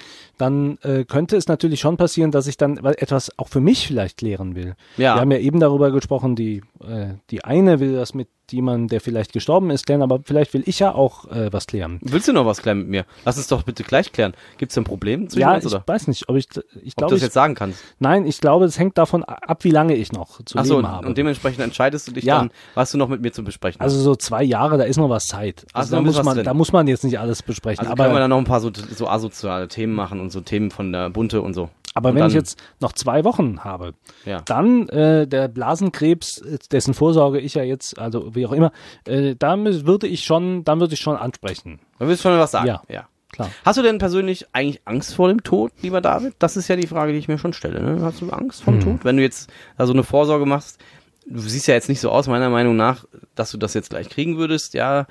dann 0.41 0.77
äh, 0.81 1.05
könnte 1.05 1.38
es 1.38 1.47
natürlich 1.47 1.79
schon 1.79 1.97
passieren, 1.97 2.31
dass 2.31 2.47
ich 2.47 2.57
dann 2.57 2.77
etwas 2.77 3.31
auch 3.38 3.47
für 3.47 3.61
mich 3.61 3.88
vielleicht 3.88 4.17
klären 4.17 4.55
will. 4.55 4.75
Ja. 4.97 5.15
Wir 5.15 5.21
haben 5.21 5.31
ja 5.31 5.38
eben 5.38 5.59
darüber 5.59 5.91
gesprochen, 5.91 6.35
die, 6.35 6.61
äh, 6.83 7.13
die 7.29 7.43
eine 7.45 7.79
will 7.79 7.93
das 7.93 8.13
mit 8.13 8.27
jemandem, 8.51 8.89
der 8.89 8.99
vielleicht 8.99 9.31
gestorben 9.31 9.69
ist, 9.69 9.85
klären, 9.85 10.01
aber 10.01 10.19
vielleicht 10.25 10.53
will 10.53 10.63
ich 10.65 10.79
ja 10.79 10.93
auch 10.93 11.25
äh, 11.31 11.53
was 11.53 11.67
klären. 11.67 11.99
Willst 12.01 12.27
du 12.27 12.33
noch 12.33 12.45
was 12.45 12.61
klären 12.61 12.79
mit 12.79 12.89
mir? 12.89 13.05
Lass 13.23 13.38
es 13.38 13.47
doch 13.47 13.63
bitte 13.63 13.83
gleich 13.83 14.11
klären. 14.11 14.33
Gibt 14.57 14.73
es 14.73 14.77
ein 14.77 14.83
Problem 14.83 15.29
zwischen 15.29 15.39
Ja, 15.41 15.53
uns, 15.55 15.63
ich 15.65 15.71
oder? 15.73 15.83
weiß 15.85 16.07
nicht, 16.09 16.27
ob 16.27 16.35
ich, 16.35 16.47
ich 16.49 16.57
Ob 16.57 16.65
du 16.65 16.91
glaube, 16.97 17.11
das 17.11 17.17
ich, 17.19 17.23
jetzt 17.23 17.33
sagen 17.33 17.55
kannst. 17.55 17.81
nein, 17.99 18.25
ich 18.25 18.41
glaube, 18.41 18.65
es 18.65 18.77
hängt 18.77 18.97
davon 18.97 19.23
ab, 19.23 19.63
wie 19.63 19.71
lange 19.71 19.95
ich 19.95 20.11
noch 20.11 20.44
zu 20.44 20.57
Ach 20.57 20.65
so, 20.65 20.75
leben 20.75 20.85
und, 20.85 20.91
habe. 20.91 21.07
und 21.07 21.17
dementsprechend 21.17 21.61
entscheidest 21.63 22.09
du 22.09 22.11
dich 22.11 22.25
Ja. 22.25 22.39
dann, 22.39 22.51
was 22.73 22.91
du 22.91 22.97
noch 22.97 23.07
mit 23.07 23.21
mir 23.21 23.31
zu 23.31 23.41
besprechen 23.44 23.79
hast. 23.79 23.94
also 23.94 24.03
so 24.03 24.15
zwei 24.17 24.44
Jahre, 24.44 24.77
da 24.77 24.83
ist 24.83 24.97
noch 24.97 25.09
was 25.09 25.27
Zeit. 25.27 25.65
Also 25.71 25.95
noch 25.95 26.03
da, 26.03 26.07
muss 26.07 26.23
man, 26.25 26.35
drin. 26.35 26.44
da 26.45 26.53
muss 26.53 26.73
man 26.73 26.87
jetzt 26.87 27.05
nicht 27.05 27.19
alles 27.19 27.44
besprechen. 27.44 27.79
Also 27.79 27.91
können 27.95 27.99
wir 27.99 28.09
aber 28.11 28.19
dann 28.19 28.31
noch 28.31 28.37
ein 28.39 28.44
paar 28.44 28.59
so, 28.59 28.69
so 28.73 29.07
asoziale 29.07 29.69
Themen 29.69 29.94
machen 29.94 30.19
und 30.19 30.29
so 30.31 30.42
Themen 30.42 30.72
von 30.72 30.92
der 30.92 31.10
Bunte 31.10 31.42
und 31.42 31.54
so. 31.54 31.69
aber 31.94 32.10
und 32.10 32.16
wenn 32.16 32.22
dann, 32.22 32.30
ich 32.30 32.36
jetzt 32.36 32.62
noch 32.80 32.94
zwei 32.94 33.24
Wochen 33.24 33.63
habe, 33.63 33.94
Ja. 34.25 34.42
dann 34.45 34.88
äh, 34.89 35.28
der 35.28 35.48
Blasenkrebs, 35.48 36.38
äh, 36.39 36.57
dessen 36.72 36.94
Vorsorge 36.94 37.39
ich 37.39 37.54
ja 37.56 37.63
jetzt, 37.63 37.98
also 38.00 38.33
wie 38.36 38.45
auch 38.45 38.51
immer, 38.54 38.72
äh, 39.06 39.36
da 39.38 39.54
mü- 39.54 39.86
würde 39.86 40.07
ich 40.07 40.24
schon, 40.24 40.63
dann 40.63 40.80
würde 40.80 40.94
ich 40.94 41.00
schon 41.01 41.16
ansprechen. 41.18 41.80
Da 42.00 42.07
willst 42.07 42.24
du 42.25 42.30
schon 42.30 42.39
was 42.39 42.51
sagen. 42.51 42.68
Ja. 42.68 42.81
ja. 42.89 43.07
Klar. 43.33 43.50
Hast 43.63 43.78
du 43.78 43.81
denn 43.81 43.98
persönlich 43.98 44.45
eigentlich 44.51 44.81
Angst 44.83 45.13
vor 45.16 45.30
dem 45.30 45.42
Tod, 45.42 45.72
lieber 45.81 46.01
David? 46.01 46.33
Das 46.39 46.57
ist 46.57 46.68
ja 46.68 46.75
die 46.75 46.88
Frage, 46.88 47.13
die 47.13 47.18
ich 47.18 47.30
mir 47.30 47.38
schon 47.38 47.54
stelle. 47.54 47.81
Ne? 47.81 48.01
Hast 48.04 48.19
du 48.22 48.30
Angst 48.30 48.62
vor 48.63 48.74
dem 48.74 48.83
Hm. 48.83 48.92
Tod? 48.98 49.06
Wenn 49.06 49.16
du 49.16 49.24
jetzt 49.24 49.50
da 49.78 49.86
so 49.88 49.94
eine 49.94 50.04
Vorsorge 50.04 50.45
machst, 50.45 50.80
du 51.27 51.39
siehst 51.39 51.68
ja 51.68 51.73
jetzt 51.75 51.89
nicht 51.89 52.00
so 52.01 52.09
aus, 52.09 52.27
meiner 52.27 52.50
Meinung 52.50 52.75
nach, 52.75 53.06
dass 53.35 53.51
du 53.51 53.57
das 53.57 53.73
jetzt 53.73 53.89
gleich 53.89 54.09
kriegen 54.09 54.38
würdest, 54.38 54.73
ja. 54.73 55.07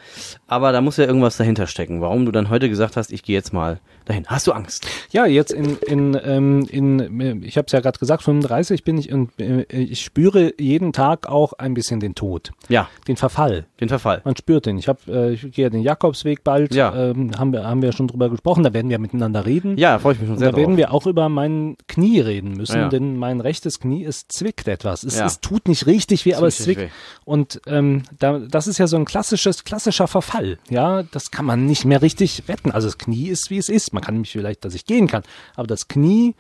Aber 0.47 0.73
da 0.73 0.81
muss 0.81 0.97
ja 0.97 1.05
irgendwas 1.07 1.37
dahinter 1.37 1.67
stecken. 1.67 2.01
Warum 2.01 2.27
du 2.27 2.33
dann 2.33 2.51
heute 2.51 2.69
gesagt 2.69 2.97
hast, 2.97 3.13
ich 3.13 3.23
gehe 3.23 3.35
jetzt 3.37 3.53
mal 3.53 3.81
dahin. 4.05 4.27
Hast 4.27 4.47
du 4.47 4.53
Angst? 4.53 4.87
Ja, 5.11 5.25
jetzt 5.27 5.53
in, 5.53 5.77
in, 5.79 6.19
ähm, 6.23 6.67
in 6.69 7.43
ich 7.43 7.57
habe 7.57 7.67
es 7.67 7.73
ja 7.73 7.81
gerade 7.81 7.99
gesagt, 7.99 8.23
35 8.23 8.85
bin 8.85 8.99
ich 8.99 9.13
und 9.13 9.31
äh, 9.41 9.63
ich 9.71 10.03
spüre 10.03 10.53
jeden 10.59 10.93
Tag 10.93 11.29
auch 11.29 11.53
ein 11.55 11.75
bisschen 11.75 12.01
den 12.01 12.15
Tod, 12.15 12.51
Ja, 12.69 12.89
den 13.09 13.17
Verfall. 13.17 13.67
den 13.81 13.89
Verfall. 13.89 14.21
Man 14.25 14.37
spürt 14.37 14.67
den. 14.67 14.79
Ich 14.79 14.89
habe, 14.89 14.99
äh, 15.09 15.33
ich 15.33 15.51
gehe 15.53 15.71
den 15.71 15.83
Jakobsweg 15.83 16.45
bald. 16.45 16.75
Ja. 16.75 16.95
Ähm, 17.11 17.31
haben 17.39 17.53
wir, 17.53 17.65
haben 17.65 17.83
wir 17.83 17.93
schon 17.93 18.09
drüber 18.09 18.29
gesprochen. 18.29 18.65
Da 18.65 18.73
werden 18.75 18.91
wir 18.91 18.99
miteinander 18.99 19.47
reden. 19.47 19.79
Ja, 19.79 19.99
freue 19.99 20.15
ich 20.15 20.21
mich 20.21 20.29
schon 20.29 20.39
sehr 20.39 20.51
da 20.51 20.57
werden 20.57 20.71
drauf. 20.73 20.79
wir 20.79 20.93
auch 20.93 21.07
über 21.07 21.29
mein 21.29 21.77
Knie 21.89 22.21
reden 22.21 22.53
müssen, 22.53 22.77
Ja. 22.77 22.89
denn 22.89 23.17
mein 23.17 23.41
rechtes 23.41 23.81
Knie, 23.81 24.05
es 24.05 24.27
zwickt 24.29 24.67
etwas. 24.69 25.05
Es, 25.05 25.19
Ja. 25.19 25.27
es 25.27 25.41
tut 25.41 25.69
nicht 25.69 25.87
richtig 25.87 26.00
weh, 26.09 26.35
aber 26.35 26.47
es 26.47 26.61
richtig 26.61 26.77
zwickt. 26.77 26.81
weh. 26.93 26.95
Und 27.25 27.61
ähm, 27.67 28.03
da, 28.19 28.39
das 28.39 28.67
ist 28.67 28.79
ja 28.79 28.87
so 28.87 28.97
ein 28.97 29.05
klassisches, 29.05 29.65
klassischer 29.65 30.07
Verfall. 30.09 30.59
Ja, 30.69 31.03
das 31.03 31.31
kann 31.31 31.45
man 31.45 31.67
nicht 31.67 31.85
mehr 31.85 32.03
richtig 32.03 32.45
retten. 32.49 32.71
Also 32.71 32.89
das 32.89 32.99
Knie 32.99 33.29
ist, 33.29 33.51
wie 33.51 33.59
es 33.59 33.69
ist. 33.69 33.93
Man 33.93 34.03
kann 34.03 34.17
mich 34.19 34.33
vielleicht, 34.33 34.65
dass 34.65 34.75
ich 34.75 34.87
gehen 34.87 35.07
kann, 35.07 35.23
aber 35.57 35.67
das 35.67 35.89
Knie, 35.89 36.35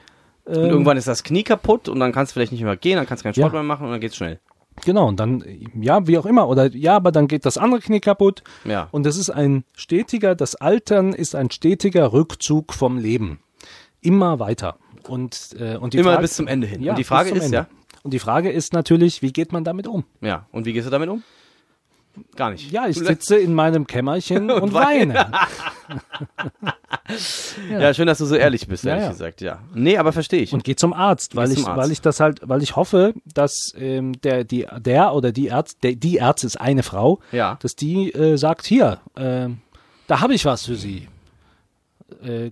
Und 0.45 0.55
irgendwann 0.57 0.97
ist 0.97 1.07
das 1.09 1.23
Knie 1.23 1.43
kaputt 1.43 1.89
und 1.89 2.01
dann 2.01 2.13
kannst 2.13 2.33
du 2.33 2.35
vielleicht 2.35 2.53
nicht 2.53 2.63
mehr 2.63 2.77
gehen, 2.77 2.97
dann 2.97 3.07
kannst 3.07 3.23
du 3.23 3.25
keinen 3.25 3.35
Sport 3.35 3.53
Ja. 3.53 3.59
mehr 3.59 3.63
machen 3.63 3.87
und 3.87 3.93
dann 3.93 4.01
geht's 4.01 4.17
schnell. 4.17 4.41
genau, 4.85 5.09
und 5.09 5.21
dann, 5.21 5.45
ja, 5.81 6.07
wie 6.07 6.17
auch 6.17 6.25
immer, 6.27 6.49
oder 6.49 6.75
ja, 6.75 6.97
aber 6.97 7.13
dann 7.13 7.29
geht 7.29 7.45
das 7.45 7.59
andere 7.59 7.81
Knie 7.83 8.01
kaputt. 8.01 8.43
Ja. 8.65 8.89
Und 8.93 9.05
das 9.05 9.17
ist 9.19 9.29
ein 9.31 9.65
stetiger, 9.77 10.35
das 10.35 10.55
Altern 10.55 11.13
ist 11.13 11.35
ein 11.35 11.51
stetiger 11.51 12.13
Rückzug 12.13 12.73
vom 12.73 12.97
Leben. 12.99 13.41
Immer 14.01 14.39
weiter. 14.39 14.77
Und, 15.09 15.55
äh, 15.59 15.77
und 15.77 15.93
die 15.93 15.99
Immer 15.99 16.11
Frage, 16.13 16.23
bis 16.23 16.35
zum 16.35 16.47
Ende 16.47 16.67
hin. 16.67 16.83
Ja, 16.83 16.93
und 16.93 16.99
die 16.99 17.05
Frage 17.05 17.31
ist, 17.31 17.45
Ende. 17.45 17.57
ja, 17.57 17.67
Und 18.03 18.13
die 18.13 18.19
Frage 18.19 18.51
ist 18.51 18.73
natürlich, 18.73 19.23
wie 19.23 19.33
geht 19.33 19.53
man 19.53 19.65
damit 19.65 19.87
um? 19.87 20.05
ja, 20.21 20.47
und 20.53 20.65
wie 20.67 20.73
gehst 20.73 20.87
du 20.87 20.91
damit 20.91 21.09
um? 21.09 21.23
Gar 22.35 22.51
nicht. 22.51 22.73
Ja, 22.73 22.89
ich 22.89 22.97
sitze 22.99 23.37
in 23.37 23.55
meinem 23.55 23.87
Kämmerchen 23.87 24.51
und, 24.51 24.73
weine. 24.75 25.31
Ja, 27.71 27.93
schön, 27.95 28.07
dass 28.07 28.19
du 28.19 28.27
so 28.27 28.37
ehrlich 28.37 28.69
bist, 28.69 28.85
Ja, 28.85 28.91
ehrlich 28.93 29.05
ja. 29.07 29.11
gesagt, 29.11 29.41
ja. 29.41 29.59
Nee, 29.75 29.97
aber 29.97 30.13
verstehe 30.13 30.43
ich. 30.43 30.53
Und 30.53 30.63
gehe 30.65 30.77
zum 30.77 30.93
Arzt, 30.93 31.35
weil 31.35 31.51
ich, 31.51 31.67
Arzt. 31.67 31.77
weil 31.77 31.91
ich 31.91 32.01
das 32.01 32.21
halt, 32.21 32.41
weil 32.45 32.63
ich 32.63 32.77
hoffe, 32.77 33.15
dass 33.35 33.73
ähm, 33.77 34.13
der, 34.23 34.45
die, 34.45 34.67
der 34.79 35.15
oder 35.15 35.33
die 35.33 35.51
Arzt, 35.51 35.79
der, 35.83 35.95
die 35.97 36.19
Ärztin 36.19 36.47
ist 36.49 36.61
eine 36.61 36.83
Frau, 36.85 37.19
Ja. 37.33 37.59
dass 37.63 37.75
die 37.75 38.13
äh, 38.13 38.37
sagt, 38.37 38.67
hier, 38.67 39.01
äh, 39.17 39.49
da 40.07 40.21
habe 40.21 40.35
ich 40.35 40.45
was 40.45 40.67
für 40.67 40.77
Sie. 40.77 41.09
Äh, 42.23 42.51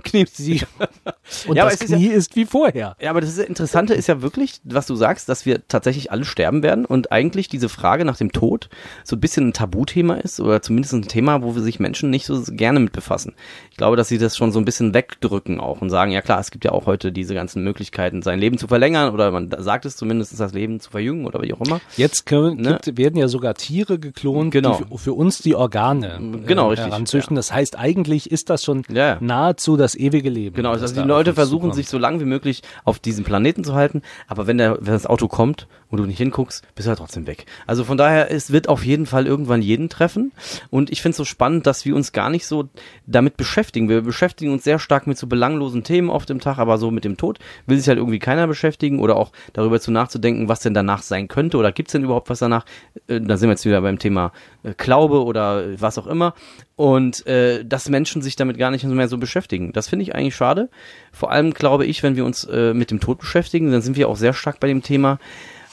Kniemet. 0.00 0.30
Sie. 0.30 0.62
Und 1.46 1.56
Ja, 1.56 1.62
aber 1.62 1.70
das 1.70 1.80
es 1.80 1.82
ist 1.86 1.90
ja- 1.90 1.96
Knie 1.96 2.06
ist, 2.08 2.34
wie 2.36 2.44
vorher. 2.44 2.96
Ja, 3.00 3.10
aber 3.10 3.20
das 3.20 3.38
Interessante 3.38 3.94
ist 3.94 4.08
ja 4.08 4.20
wirklich, 4.22 4.60
was 4.64 4.86
du 4.86 4.94
sagst, 4.96 5.28
dass 5.28 5.46
wir 5.46 5.66
tatsächlich 5.68 6.10
alle 6.10 6.24
sterben 6.24 6.62
werden 6.62 6.84
und 6.84 7.12
eigentlich 7.12 7.48
diese 7.48 7.68
Frage 7.68 8.04
nach 8.04 8.16
dem 8.16 8.32
Tod 8.32 8.68
so 9.04 9.16
ein 9.16 9.20
bisschen 9.20 9.48
ein 9.48 9.52
Tabuthema 9.52 10.14
ist 10.14 10.40
oder 10.40 10.60
zumindest 10.62 10.94
ein 10.94 11.02
Thema, 11.02 11.42
wo 11.42 11.54
wir 11.54 11.62
sich 11.62 11.78
Menschen 11.80 12.10
nicht 12.10 12.26
so 12.26 12.42
gerne 12.48 12.80
mit 12.80 12.92
befassen. 12.92 13.34
Ich 13.70 13.76
glaube, 13.76 13.96
dass 13.96 14.08
sie 14.08 14.18
das 14.18 14.36
schon 14.36 14.50
so 14.52 14.58
ein 14.58 14.64
bisschen 14.64 14.92
wegdrücken 14.94 15.60
auch 15.60 15.80
und 15.80 15.90
sagen, 15.90 16.10
ja 16.12 16.20
klar, 16.22 16.40
es 16.40 16.50
gibt 16.50 16.64
ja 16.64 16.72
auch 16.72 16.86
heute 16.86 17.12
diese 17.12 17.34
ganzen 17.34 17.62
Möglichkeiten, 17.62 18.22
sein 18.22 18.38
Leben 18.38 18.58
zu 18.58 18.66
verlängern 18.68 19.12
oder 19.14 19.30
man 19.30 19.50
sagt 19.58 19.84
es 19.84 19.96
zumindest, 19.96 20.38
das 20.38 20.52
Leben 20.52 20.80
zu 20.80 20.90
verjüngen 20.90 21.26
oder 21.26 21.40
wie 21.42 21.52
auch 21.54 21.60
immer. 21.60 21.80
Jetzt 21.96 22.26
können, 22.26 22.56
Ne? 22.60 22.78
gibt, 22.82 22.98
werden 22.98 23.16
ja 23.16 23.28
sogar 23.28 23.54
Tiere 23.54 23.98
geklont, 23.98 24.50
Genau. 24.52 24.76
die 24.78 24.84
für, 24.90 24.98
für 24.98 25.12
uns 25.14 25.38
die 25.38 25.54
Organe 25.54 26.18
Genau, 26.46 26.66
äh, 26.66 26.70
richtig, 26.70 26.88
heranzüchten. 26.88 27.36
Das 27.36 27.52
heißt, 27.52 27.78
eigentlich 27.78 28.30
ist 28.30 28.50
das 28.50 28.64
schon 28.64 28.82
Ja, 28.90 29.06
ja. 29.06 29.18
nahezu 29.20 29.76
das 29.76 29.89
ewige 29.94 30.30
Leben. 30.30 30.56
Genau, 30.56 30.72
das 30.72 30.82
also 30.82 31.02
die 31.02 31.06
Leute 31.06 31.34
versuchen 31.34 31.72
sich 31.72 31.88
so 31.88 31.98
lange 31.98 32.20
wie 32.20 32.24
möglich 32.24 32.62
auf 32.84 32.98
diesem 32.98 33.24
Planeten 33.24 33.64
zu 33.64 33.74
halten, 33.74 34.02
aber 34.28 34.46
wenn, 34.46 34.58
der, 34.58 34.78
wenn 34.80 34.92
das 34.92 35.06
Auto 35.06 35.28
kommt 35.28 35.66
und 35.90 35.98
du 35.98 36.06
nicht 36.06 36.18
hinguckst, 36.18 36.64
bist 36.74 36.86
du 36.86 36.90
halt 36.90 36.98
trotzdem 36.98 37.26
weg. 37.26 37.46
Also 37.66 37.84
von 37.84 37.98
daher, 37.98 38.30
es 38.30 38.50
wird 38.50 38.68
auf 38.68 38.84
jeden 38.84 39.06
Fall 39.06 39.26
irgendwann 39.26 39.62
jeden 39.62 39.88
treffen 39.88 40.32
und 40.70 40.90
ich 40.90 41.02
finde 41.02 41.12
es 41.12 41.16
so 41.16 41.24
spannend, 41.24 41.66
dass 41.66 41.84
wir 41.84 41.94
uns 41.94 42.12
gar 42.12 42.30
nicht 42.30 42.46
so 42.46 42.68
damit 43.06 43.36
beschäftigen. 43.36 43.88
Wir 43.88 44.02
beschäftigen 44.02 44.52
uns 44.52 44.64
sehr 44.64 44.78
stark 44.78 45.06
mit 45.06 45.18
so 45.18 45.26
belanglosen 45.26 45.84
Themen 45.84 46.10
oft 46.10 46.30
im 46.30 46.40
Tag, 46.40 46.58
aber 46.58 46.78
so 46.78 46.90
mit 46.90 47.04
dem 47.04 47.16
Tod 47.16 47.38
will 47.66 47.78
sich 47.78 47.88
halt 47.88 47.98
irgendwie 47.98 48.18
keiner 48.18 48.46
beschäftigen 48.46 49.00
oder 49.00 49.16
auch 49.16 49.32
darüber 49.52 49.80
zu 49.80 49.90
nachzudenken, 49.90 50.48
was 50.48 50.60
denn 50.60 50.74
danach 50.74 51.02
sein 51.02 51.28
könnte 51.28 51.56
oder 51.56 51.72
gibt 51.72 51.88
es 51.88 51.92
denn 51.92 52.04
überhaupt 52.04 52.30
was 52.30 52.38
danach. 52.38 52.64
Äh, 53.06 53.20
da 53.20 53.36
sind 53.36 53.48
wir 53.48 53.52
jetzt 53.52 53.64
wieder 53.64 53.80
beim 53.80 53.98
Thema 53.98 54.32
äh, 54.62 54.74
Glaube 54.76 55.24
oder 55.24 55.64
äh, 55.64 55.80
was 55.80 55.98
auch 55.98 56.06
immer 56.06 56.34
und 56.76 57.26
äh, 57.26 57.62
dass 57.64 57.90
Menschen 57.90 58.22
sich 58.22 58.36
damit 58.36 58.56
gar 58.56 58.70
nicht 58.70 58.84
mehr 58.84 59.08
so 59.08 59.18
beschäftigen. 59.18 59.72
Das 59.72 59.88
finde 59.88 60.04
ich 60.04 60.14
eigentlich 60.14 60.34
schade. 60.34 60.70
Vor 61.12 61.30
allem 61.30 61.52
glaube 61.52 61.84
ich, 61.84 62.02
wenn 62.02 62.16
wir 62.16 62.24
uns 62.24 62.44
äh, 62.44 62.72
mit 62.72 62.90
dem 62.90 63.00
Tod 63.00 63.18
beschäftigen, 63.18 63.70
dann 63.70 63.82
sind 63.82 63.96
wir 63.96 64.08
auch 64.08 64.16
sehr 64.16 64.32
stark 64.32 64.60
bei 64.60 64.68
dem 64.68 64.82
Thema, 64.82 65.18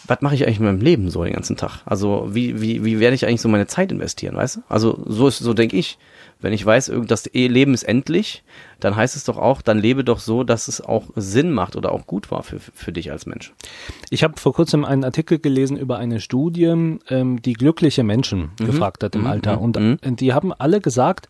was 0.07 0.21
mache 0.21 0.35
ich 0.35 0.45
eigentlich 0.45 0.59
mit 0.59 0.67
meinem 0.69 0.81
Leben 0.81 1.09
so 1.09 1.23
den 1.23 1.33
ganzen 1.33 1.57
Tag? 1.57 1.81
Also 1.85 2.29
wie, 2.31 2.61
wie, 2.61 2.83
wie 2.85 2.99
werde 2.99 3.15
ich 3.15 3.25
eigentlich 3.25 3.41
so 3.41 3.49
meine 3.49 3.67
Zeit 3.67 3.91
investieren, 3.91 4.35
weißt 4.35 4.57
du? 4.57 4.61
Also 4.69 5.03
so 5.05 5.27
ist 5.27 5.39
so 5.39 5.53
denke 5.53 5.75
ich. 5.77 5.97
Wenn 6.39 6.53
ich 6.53 6.63
weiß, 6.63 6.89
irgend- 6.89 7.09
das 7.09 7.25
E- 7.33 7.47
Leben 7.47 7.73
ist 7.73 7.81
endlich, 7.81 8.43
dann 8.79 8.95
heißt 8.95 9.15
es 9.15 9.23
doch 9.23 9.37
auch, 9.37 9.63
dann 9.63 9.79
lebe 9.79 10.03
doch 10.03 10.19
so, 10.19 10.43
dass 10.43 10.67
es 10.67 10.81
auch 10.81 11.05
Sinn 11.15 11.51
macht 11.51 11.75
oder 11.75 11.91
auch 11.91 12.05
gut 12.05 12.29
war 12.29 12.43
für, 12.43 12.59
für 12.59 12.91
dich 12.91 13.11
als 13.11 13.25
Mensch. 13.25 13.53
Ich 14.11 14.23
habe 14.23 14.39
vor 14.39 14.53
kurzem 14.53 14.85
einen 14.85 15.03
Artikel 15.03 15.39
gelesen 15.39 15.77
über 15.77 15.97
eine 15.97 16.19
Studie, 16.19 16.99
ähm, 17.09 17.41
die 17.41 17.53
glückliche 17.53 18.03
Menschen 18.03 18.51
gefragt 18.57 19.03
hat 19.03 19.15
im 19.15 19.25
Alter. 19.25 19.59
Und 19.59 19.79
mhm. 19.79 19.97
die 20.17 20.31
haben 20.31 20.53
alle 20.53 20.79
gesagt, 20.79 21.27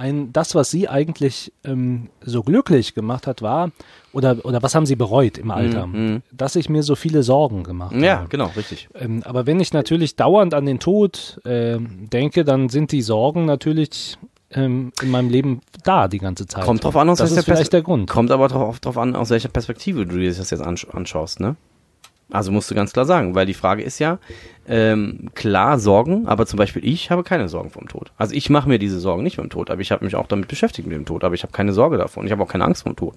ein, 0.00 0.32
das, 0.32 0.54
was 0.54 0.70
sie 0.70 0.88
eigentlich 0.88 1.52
ähm, 1.62 2.08
so 2.24 2.42
glücklich 2.42 2.94
gemacht 2.94 3.26
hat, 3.26 3.42
war, 3.42 3.70
oder, 4.12 4.38
oder 4.44 4.62
was 4.62 4.74
haben 4.74 4.86
sie 4.86 4.96
bereut 4.96 5.36
im 5.38 5.50
Alter? 5.50 5.88
Dass 6.32 6.56
ich 6.56 6.68
mir 6.70 6.82
so 6.82 6.94
viele 6.96 7.22
Sorgen 7.22 7.62
gemacht 7.64 7.94
Ja, 7.94 8.20
habe. 8.20 8.28
genau, 8.28 8.50
richtig. 8.56 8.88
Ähm, 8.94 9.22
aber 9.24 9.46
wenn 9.46 9.60
ich 9.60 9.72
natürlich 9.72 10.16
dauernd 10.16 10.54
an 10.54 10.64
den 10.66 10.78
Tod 10.80 11.40
ähm, 11.44 12.08
denke, 12.10 12.44
dann 12.44 12.68
sind 12.70 12.92
die 12.92 13.02
Sorgen 13.02 13.44
natürlich 13.44 14.16
ähm, 14.52 14.90
in 15.02 15.10
meinem 15.10 15.28
Leben 15.28 15.60
da 15.84 16.08
die 16.08 16.18
ganze 16.18 16.46
Zeit. 16.46 16.64
Kommt 16.64 16.82
drauf 16.82 16.96
an, 16.96 17.08
aus 17.10 17.18
das 17.18 17.30
welcher 17.30 17.40
ist 17.40 17.44
vielleicht 17.44 17.62
Pers- 17.68 17.70
der 17.70 17.82
Grund. 17.82 18.08
Kommt 18.10 18.30
aber 18.30 18.48
drauf, 18.48 18.80
drauf 18.80 18.98
an, 18.98 19.14
aus 19.14 19.30
welcher 19.30 19.48
Perspektive 19.50 20.06
du 20.06 20.18
dir 20.18 20.28
das 20.32 20.50
jetzt 20.50 20.60
ansch 20.62 20.86
anschaust, 20.90 21.38
ne? 21.40 21.56
Also 22.30 22.52
musst 22.52 22.70
du 22.70 22.74
ganz 22.74 22.92
klar 22.92 23.04
sagen, 23.06 23.34
weil 23.34 23.46
die 23.46 23.54
Frage 23.54 23.82
ist 23.82 23.98
ja, 23.98 24.18
ähm, 24.68 25.30
klar 25.34 25.78
Sorgen, 25.78 26.28
aber 26.28 26.46
zum 26.46 26.56
Beispiel 26.58 26.84
ich 26.84 27.10
habe 27.10 27.24
keine 27.24 27.48
Sorgen 27.48 27.70
vom 27.70 27.88
Tod. 27.88 28.12
Also 28.16 28.34
ich 28.34 28.50
mache 28.50 28.68
mir 28.68 28.78
diese 28.78 29.00
Sorgen 29.00 29.22
nicht 29.22 29.36
vom 29.36 29.50
Tod, 29.50 29.70
aber 29.70 29.80
ich 29.80 29.90
habe 29.92 30.04
mich 30.04 30.14
auch 30.16 30.26
damit 30.26 30.48
beschäftigt 30.48 30.86
mit 30.86 30.96
dem 30.96 31.06
Tod, 31.06 31.24
aber 31.24 31.34
ich 31.34 31.42
habe 31.42 31.52
keine 31.52 31.72
Sorge 31.72 31.98
davon. 31.98 32.24
Ich 32.26 32.32
habe 32.32 32.42
auch 32.42 32.48
keine 32.48 32.64
Angst 32.64 32.84
vom 32.84 32.94
Tod. 32.96 33.16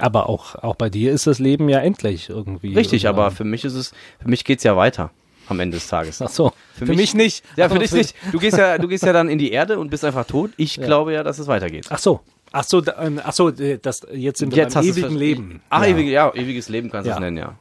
Aber 0.00 0.28
auch, 0.28 0.54
auch 0.56 0.74
bei 0.76 0.90
dir 0.90 1.12
ist 1.12 1.26
das 1.26 1.38
Leben 1.38 1.68
ja 1.68 1.78
endlich 1.80 2.28
irgendwie. 2.28 2.74
Richtig, 2.74 3.04
irgendwann. 3.04 3.26
aber 3.26 3.34
für 3.34 3.44
mich 3.44 3.64
ist 3.64 3.74
es, 3.74 3.92
für 4.20 4.28
mich 4.28 4.44
geht's 4.44 4.64
ja 4.64 4.76
weiter 4.76 5.10
am 5.48 5.60
Ende 5.60 5.76
des 5.76 5.88
Tages. 5.88 6.20
Ach 6.20 6.28
so, 6.28 6.50
Für 6.74 6.84
für, 6.84 6.86
mich- 6.92 6.96
mich, 6.98 7.14
nicht. 7.14 7.44
Ja, 7.56 7.68
für 7.68 7.78
dich 7.78 7.92
nicht. 7.92 8.14
Du 8.32 8.38
gehst 8.38 8.58
ja, 8.58 8.76
du 8.78 8.86
gehst 8.86 9.04
ja 9.04 9.12
dann 9.12 9.28
in 9.28 9.38
die 9.38 9.50
Erde 9.50 9.78
und 9.78 9.90
bist 9.90 10.04
einfach 10.04 10.26
tot. 10.26 10.50
Ich 10.56 10.74
glaube 10.80 11.12
ja, 11.14 11.22
dass 11.22 11.38
es 11.38 11.46
weitergeht. 11.46 11.86
Ach 11.90 11.98
so, 11.98 12.20
ach 12.52 12.64
so, 12.64 12.82
ähm, 13.00 13.20
ach 13.24 13.32
so, 13.32 13.48
äh, 13.48 13.78
das 13.80 14.06
jetzt 14.12 14.40
sind 14.40 14.54
wir 14.54 14.64
Jetzt 14.64 14.76
ewigen 14.76 15.16
Leben. 15.16 15.62
Ach, 15.70 15.82
ja. 15.82 15.88
ewige, 15.88 16.10
ja, 16.10 16.34
ewiges 16.34 16.68
Leben 16.68 16.90
kannst 16.90 17.06
du 17.06 17.10
es 17.10 17.16
Ja. 17.16 17.20
nennen, 17.20 17.36
ja. 17.38 17.54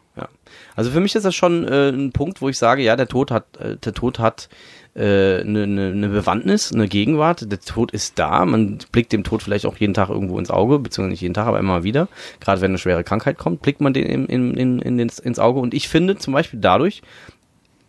Also 0.77 0.91
für 0.91 0.99
mich 0.99 1.15
ist 1.15 1.25
das 1.25 1.33
schon 1.33 1.67
äh, 1.67 1.89
ein 1.89 2.11
Punkt, 2.11 2.39
wo 2.39 2.49
ich 2.49 2.57
sage, 2.57 2.83
ja, 2.83 2.95
der 2.95 3.07
Tod 3.07 3.31
hat, 3.31 3.57
äh, 3.57 3.77
der 3.77 3.93
Tod 3.95 4.19
hat 4.19 4.47
eine 4.95 5.41
äh, 5.41 5.43
ne, 5.43 5.67
ne 5.67 5.95
ne 5.95 6.07
Bewandtnis, 6.09 6.71
eine 6.71 6.87
Gegenwart. 6.87 7.51
Der 7.51 7.59
Tod 7.59 7.91
ist 7.91 8.19
da. 8.19 8.45
Man 8.45 8.77
blickt 8.91 9.11
dem 9.11 9.23
Tod 9.23 9.41
vielleicht 9.41 9.65
auch 9.65 9.77
jeden 9.77 9.95
Tag 9.95 10.09
irgendwo 10.09 10.37
ins 10.37 10.51
Auge, 10.51 10.77
beziehungsweise 10.77 11.11
nicht 11.11 11.21
jeden 11.21 11.33
Tag, 11.33 11.47
aber 11.47 11.59
immer 11.59 11.83
wieder. 11.83 12.07
Gerade 12.39 12.61
wenn 12.61 12.71
eine 12.71 12.77
schwere 12.77 13.03
Krankheit 13.03 13.39
kommt, 13.39 13.63
blickt 13.63 13.81
man 13.81 13.93
den 13.93 14.05
in, 14.05 14.25
in, 14.27 14.53
in, 14.53 14.79
in 14.79 14.99
ins, 14.99 15.17
ins 15.17 15.39
Auge. 15.39 15.59
Und 15.59 15.73
ich 15.73 15.89
finde 15.89 16.17
zum 16.17 16.33
Beispiel 16.33 16.59
dadurch, 16.59 17.01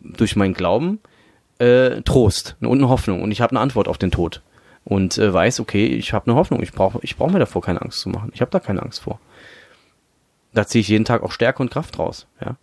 durch 0.00 0.34
meinen 0.34 0.54
Glauben, 0.54 0.98
äh, 1.58 2.00
Trost 2.02 2.56
und 2.60 2.78
eine 2.78 2.88
Hoffnung. 2.88 3.22
Und 3.22 3.32
ich 3.32 3.42
habe 3.42 3.50
eine 3.50 3.60
Antwort 3.60 3.88
auf 3.88 3.98
den 3.98 4.10
Tod. 4.10 4.42
Und 4.84 5.18
äh, 5.18 5.32
weiß, 5.32 5.60
okay, 5.60 5.86
ich 5.86 6.14
habe 6.14 6.26
eine 6.26 6.36
Hoffnung. 6.36 6.62
Ich 6.62 6.72
brauche 6.72 7.00
ich 7.02 7.16
brauch 7.16 7.30
mir 7.30 7.38
davor 7.38 7.60
keine 7.60 7.82
Angst 7.82 8.00
zu 8.00 8.08
machen. 8.08 8.30
Ich 8.34 8.40
habe 8.40 8.50
da 8.50 8.60
keine 8.60 8.82
Angst 8.82 9.00
vor. 9.00 9.20
Da 10.54 10.66
ziehe 10.66 10.80
ich 10.80 10.88
jeden 10.88 11.04
Tag 11.04 11.22
auch 11.22 11.32
Stärke 11.32 11.62
und 11.62 11.70
Kraft 11.70 11.98
raus. 11.98 12.26
Ja. 12.40 12.56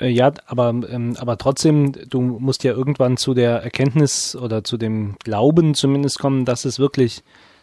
Äh, 0.00 0.08
Ja, 0.08 0.32
aber, 0.46 0.68
ähm, 0.70 1.16
aber 1.18 1.36
trotzdem, 1.38 1.92
du 2.08 2.20
musst 2.20 2.64
ja 2.64 2.72
irgendwann 2.72 3.16
zu 3.16 3.34
der 3.34 3.62
Erkenntnis 3.62 4.36
oder 4.36 4.64
zu 4.64 4.76
dem 4.76 5.16
Glauben 5.24 5.74
zumindest 5.74 6.18
kommen, 6.18 6.44
dass 6.44 6.64
es 6.64 6.78
wirklich 6.78 7.22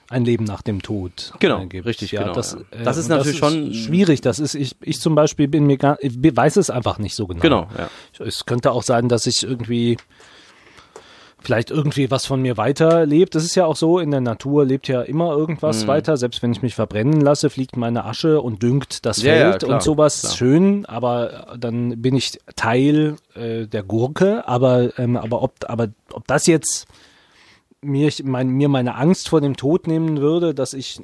ein 0.09 0.23
Leben 0.23 0.43
nach 0.43 0.61
dem 0.61 0.83
Tod 0.83 1.33
Genau, 1.39 1.63
äh, 1.63 1.65
gibt. 1.65 1.85
richtig, 1.87 2.11
ja, 2.11 2.21
genau, 2.23 2.33
Das, 2.35 2.53
ja. 2.53 2.79
äh, 2.79 2.83
Das 2.83 2.97
ist 2.97 3.07
natürlich 3.09 3.39
schon- 3.39 3.73
schwierig. 3.73 4.21
Das 4.21 4.37
ist 4.39 4.53
ich, 4.53 4.75
ich 4.81 4.99
zum 4.99 5.15
Beispiel 5.15 5.47
bin 5.47 5.65
mir 5.65 5.77
gar, 5.77 5.97
ich 6.01 6.13
weiß 6.15 6.57
es 6.57 6.69
einfach 6.69 6.99
nicht 6.99 7.15
so 7.15 7.25
genau. 7.25 7.41
Genau, 7.41 7.67
ja. 7.77 7.89
Es 8.23 8.45
könnte 8.45 8.71
auch 8.71 8.83
sein, 8.83 9.09
dass 9.09 9.25
ich 9.25 9.41
irgendwie 9.43 9.97
vielleicht 11.45 11.71
irgendwie 11.71 12.11
was 12.11 12.25
von 12.25 12.41
mir 12.41 12.57
weiterlebt. 12.57 13.35
Das 13.35 13.43
ist 13.43 13.55
ja 13.55 13.65
auch 13.65 13.75
so, 13.75 13.99
in 13.99 14.11
der 14.11 14.21
Natur 14.21 14.65
lebt 14.65 14.87
ja 14.87 15.01
immer 15.01 15.31
irgendwas 15.35 15.83
Mhm. 15.83 15.87
weiter. 15.87 16.17
Selbst 16.17 16.41
wenn 16.43 16.51
ich 16.51 16.61
mich 16.61 16.75
verbrennen 16.75 17.21
lasse, 17.21 17.49
fliegt 17.49 17.77
meine 17.77 18.05
Asche 18.05 18.41
und 18.41 18.61
düngt 18.63 19.05
das 19.05 19.21
Ja, 19.21 19.33
ja, 19.33 19.49
Feld 19.51 19.63
klar, 19.63 19.73
und 19.75 19.83
sowas 19.83 20.21
klar. 20.21 20.33
schön, 20.33 20.85
aber 20.85 21.55
dann 21.59 22.01
bin 22.01 22.15
ich 22.15 22.39
Teil 22.55 23.15
äh, 23.35 23.67
der 23.67 23.83
Gurke. 23.83 24.47
Aber, 24.47 24.97
ähm, 24.99 25.15
aber, 25.17 25.41
ob, 25.41 25.53
aber 25.67 25.89
ob 26.11 26.27
das 26.27 26.47
jetzt 26.47 26.87
mir, 27.81 28.11
mein, 28.23 28.49
mir 28.49 28.67
meine 28.67 28.95
Angst 28.95 29.29
vor 29.29 29.41
dem 29.41 29.55
Tod 29.55 29.85
nehmen 29.87 30.19
würde, 30.19 30.55
dass 30.55 30.73
ich 30.73 30.99
äh, 30.99 31.03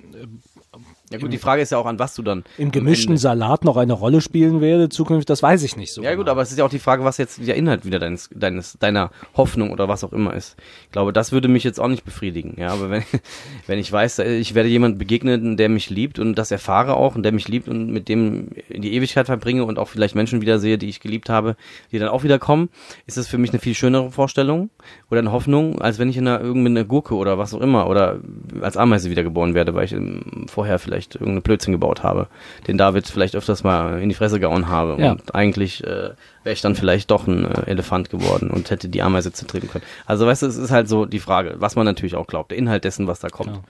Ja 1.11 1.19
gut, 1.19 1.33
die 1.33 1.37
Frage 1.37 1.61
ist 1.61 1.71
ja 1.71 1.77
auch, 1.77 1.85
an 1.85 1.99
was 1.99 2.15
du 2.15 2.21
dann 2.21 2.43
im 2.57 2.71
gemischten 2.71 3.17
Salat 3.17 3.65
noch 3.65 3.77
eine 3.77 3.93
Rolle 3.93 4.21
spielen 4.21 4.61
werde 4.61 4.89
zukünftig, 4.89 5.25
das 5.25 5.43
weiß 5.43 5.63
ich 5.63 5.75
nicht 5.75 5.93
so. 5.93 6.01
Ja 6.01 6.11
gut, 6.11 6.19
genau. 6.19 6.31
aber 6.31 6.41
es 6.41 6.51
ist 6.51 6.57
ja 6.57 6.65
auch 6.65 6.69
die 6.69 6.79
Frage, 6.79 7.03
was 7.03 7.17
jetzt 7.17 7.45
der 7.45 7.55
Inhalt 7.55 7.85
wieder 7.85 7.99
deines, 7.99 8.29
deines, 8.33 8.77
deiner 8.79 9.11
Hoffnung 9.35 9.71
oder 9.71 9.87
was 9.87 10.03
auch 10.03 10.13
immer 10.13 10.33
ist. 10.33 10.55
Ich 10.85 10.91
glaube, 10.91 11.11
das 11.11 11.31
würde 11.31 11.47
mich 11.47 11.63
jetzt 11.63 11.79
auch 11.79 11.87
nicht 11.87 12.05
befriedigen. 12.05 12.55
Ja, 12.57 12.69
aber 12.69 12.89
wenn, 12.89 13.03
wenn 13.67 13.79
ich 13.79 13.91
weiß, 13.91 14.19
äh, 14.19 14.35
ich 14.37 14.55
werde 14.55 14.69
jemand 14.69 14.99
begegnen, 14.99 15.57
der 15.57 15.69
mich 15.69 15.89
liebt 15.89 16.19
und 16.19 16.35
das 16.35 16.51
erfahre 16.51 16.95
auch 16.95 17.15
und 17.15 17.23
der 17.23 17.31
mich 17.31 17.47
liebt 17.47 17.67
und 17.67 17.91
mit 17.91 18.07
dem 18.07 18.49
in 18.69 18.81
die 18.81 18.93
Ewigkeit 18.93 19.25
verbringe 19.25 19.65
und 19.65 19.79
auch 19.79 19.87
vielleicht 19.87 20.15
Menschen 20.15 20.41
wiedersehe, 20.41 20.77
die 20.77 20.89
ich 20.89 20.99
geliebt 20.99 21.29
habe, 21.29 21.55
die 21.91 21.99
dann 21.99 22.09
auch 22.09 22.23
wieder 22.23 22.39
kommen, 22.39 22.69
ist 23.05 23.17
das 23.17 23.27
für 23.27 23.37
mich 23.37 23.51
eine 23.51 23.59
viel 23.59 23.75
schönere 23.75 24.11
Vorstellung 24.11 24.69
oder 25.09 25.19
eine 25.19 25.31
Hoffnung, 25.31 25.81
als 25.81 25.99
wenn 25.99 26.09
ich 26.09 26.17
in 26.17 26.27
einer 26.27 26.41
irgendeine 26.41 26.85
Gurke 26.85 27.15
oder 27.15 27.37
was 27.37 27.53
auch 27.53 27.61
immer 27.61 27.87
oder 27.87 28.19
als 28.61 28.77
Ameise 28.77 29.09
wiedergeboren 29.09 29.53
werde, 29.55 29.73
weil 29.73 29.85
ich 29.85 29.93
ähm, 29.93 30.45
vorher 30.47 30.79
vielleicht 30.79 31.00
irgendeine 31.15 31.41
Blödsinn 31.41 31.71
gebaut 31.71 32.03
habe, 32.03 32.27
den 32.67 32.77
David 32.77 33.07
vielleicht 33.07 33.35
öfters 33.35 33.63
mal 33.63 34.01
in 34.01 34.09
die 34.09 34.15
Fresse 34.15 34.39
gehauen 34.39 34.67
habe 34.69 35.01
Ja. 35.01 35.11
und 35.11 35.33
eigentlich 35.35 35.83
äh, 35.83 36.11
wäre 36.43 36.53
ich 36.53 36.61
dann 36.61 36.75
vielleicht 36.75 37.11
doch 37.11 37.27
ein 37.27 37.45
äh, 37.45 37.69
Elefant 37.69 38.09
geworden 38.09 38.49
und 38.51 38.69
hätte 38.71 38.89
die 38.89 39.01
Ameise 39.01 39.31
zertreten 39.31 39.69
können. 39.69 39.83
Also 40.05 40.25
weißt 40.25 40.43
du, 40.43 40.47
es 40.47 40.57
ist 40.57 40.71
halt 40.71 40.87
so 40.87 41.05
die 41.05 41.19
Frage, 41.19 41.55
was 41.57 41.75
man 41.75 41.85
natürlich 41.85 42.15
auch 42.15 42.27
glaubt, 42.27 42.51
der 42.51 42.57
Inhalt 42.57 42.83
dessen, 42.83 43.07
was 43.07 43.19
da 43.19 43.29
kommt. 43.29 43.49
Genau. 43.49 43.63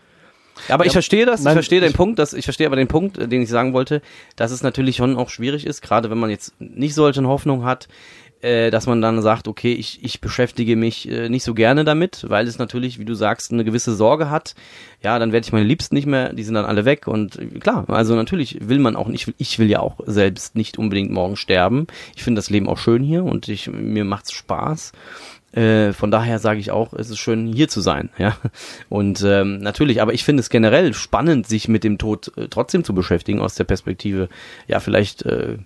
Ja, 0.68 0.76
aber 0.76 0.86
ich 0.86 0.92
verstehe 0.92 1.26
das, 1.26 1.40
ich 1.40 1.46
Nein, 1.46 1.54
verstehe 1.54 1.80
den 1.80 1.92
ich- 1.92 1.96
Punkt, 1.98 2.20
dass 2.20 2.34
ich 2.34 2.44
verstehe 2.46 2.68
aber 2.68 2.76
den 2.76 2.88
Punkt, 2.90 3.18
äh, 3.18 3.28
den 3.28 3.42
ich 3.42 3.50
sagen 3.50 3.74
wollte, 3.74 4.02
dass 4.36 4.52
es 4.52 4.62
natürlich 4.62 4.98
schon 4.98 5.16
auch 5.18 5.30
schwierig 5.30 5.66
ist, 5.66 5.82
gerade 5.82 6.12
wenn 6.12 6.20
man 6.20 6.30
jetzt 6.30 6.54
nicht 6.60 6.94
solche 6.94 7.24
Hoffnung 7.26 7.64
hat, 7.66 7.88
äh, 8.42 8.72
dass 8.72 8.88
man 8.88 9.02
dann 9.02 9.22
sagt, 9.22 9.48
okay, 9.48 9.74
ich, 9.74 10.04
ich 10.04 10.22
beschäftige 10.22 10.76
mich 10.76 11.10
äh, 11.10 11.30
nicht 11.30 11.44
so 11.44 11.54
gerne 11.54 11.84
damit, 11.84 12.26
weil 12.28 12.48
es 12.48 12.58
natürlich, 12.58 13.00
wie 13.00 13.06
du 13.06 13.14
sagst, 13.14 13.52
eine 13.52 13.64
gewisse 13.64 13.96
Sorge 13.96 14.30
hat. 14.30 14.56
Ja, 15.04 15.20
dann 15.20 15.32
werde 15.32 15.46
ich 15.46 15.54
meine 15.54 15.66
Liebsten 15.66 15.96
nicht 15.96 16.08
mehr, 16.08 16.34
die 16.34 16.44
sind 16.44 16.56
dann 16.56 16.66
alle 16.66 16.86
weg 16.86 17.08
und 17.08 17.38
äh, 17.38 17.46
klar, 17.60 17.86
also 17.90 18.16
natürlich 18.16 18.68
will 18.68 18.80
man 18.80 18.96
auch 18.96 19.08
nicht, 19.08 19.34
ich 19.38 19.60
will 19.60 19.70
ja 19.70 19.80
auch 19.80 20.00
selbst 20.06 20.56
nicht 20.56 20.78
unbedingt 20.78 21.12
morgen 21.12 21.38
sterben. 21.38 21.88
Ich 22.16 22.24
finde 22.24 22.40
das 22.40 22.50
Leben 22.50 22.68
auch 22.68 22.78
schön 22.78 23.04
hier 23.04 23.24
und 23.24 23.48
ich, 23.48 23.70
mir 23.70 24.06
macht's 24.06 24.32
Spaß. 24.32 24.92
Äh, 25.52 25.92
von 25.92 26.12
daher 26.12 26.40
sage 26.40 26.60
ich 26.60 26.72
auch, 26.72 26.94
es 26.94 27.10
ist 27.10 27.20
schön 27.20 27.48
hier 27.48 27.68
zu 27.68 27.82
sein, 27.82 28.10
ja. 28.18 28.38
Und 28.90 29.22
ähm, 29.26 29.58
natürlich, 29.58 30.02
aber 30.02 30.14
ich 30.14 30.24
finde 30.24 30.40
es 30.42 30.50
generell 30.50 30.94
spannend, 30.94 31.46
sich 31.48 31.68
mit 31.68 31.84
dem 31.84 31.98
Tod 31.98 32.32
äh, 32.38 32.48
trotzdem 32.50 32.84
zu 32.84 32.94
beschäftigen 32.94 33.42
aus 33.42 33.56
der 33.56 33.66
Perspektive. 33.66 34.30
Ja, 34.68 34.80
vielleicht 34.80 35.24
äh, 35.24 35.58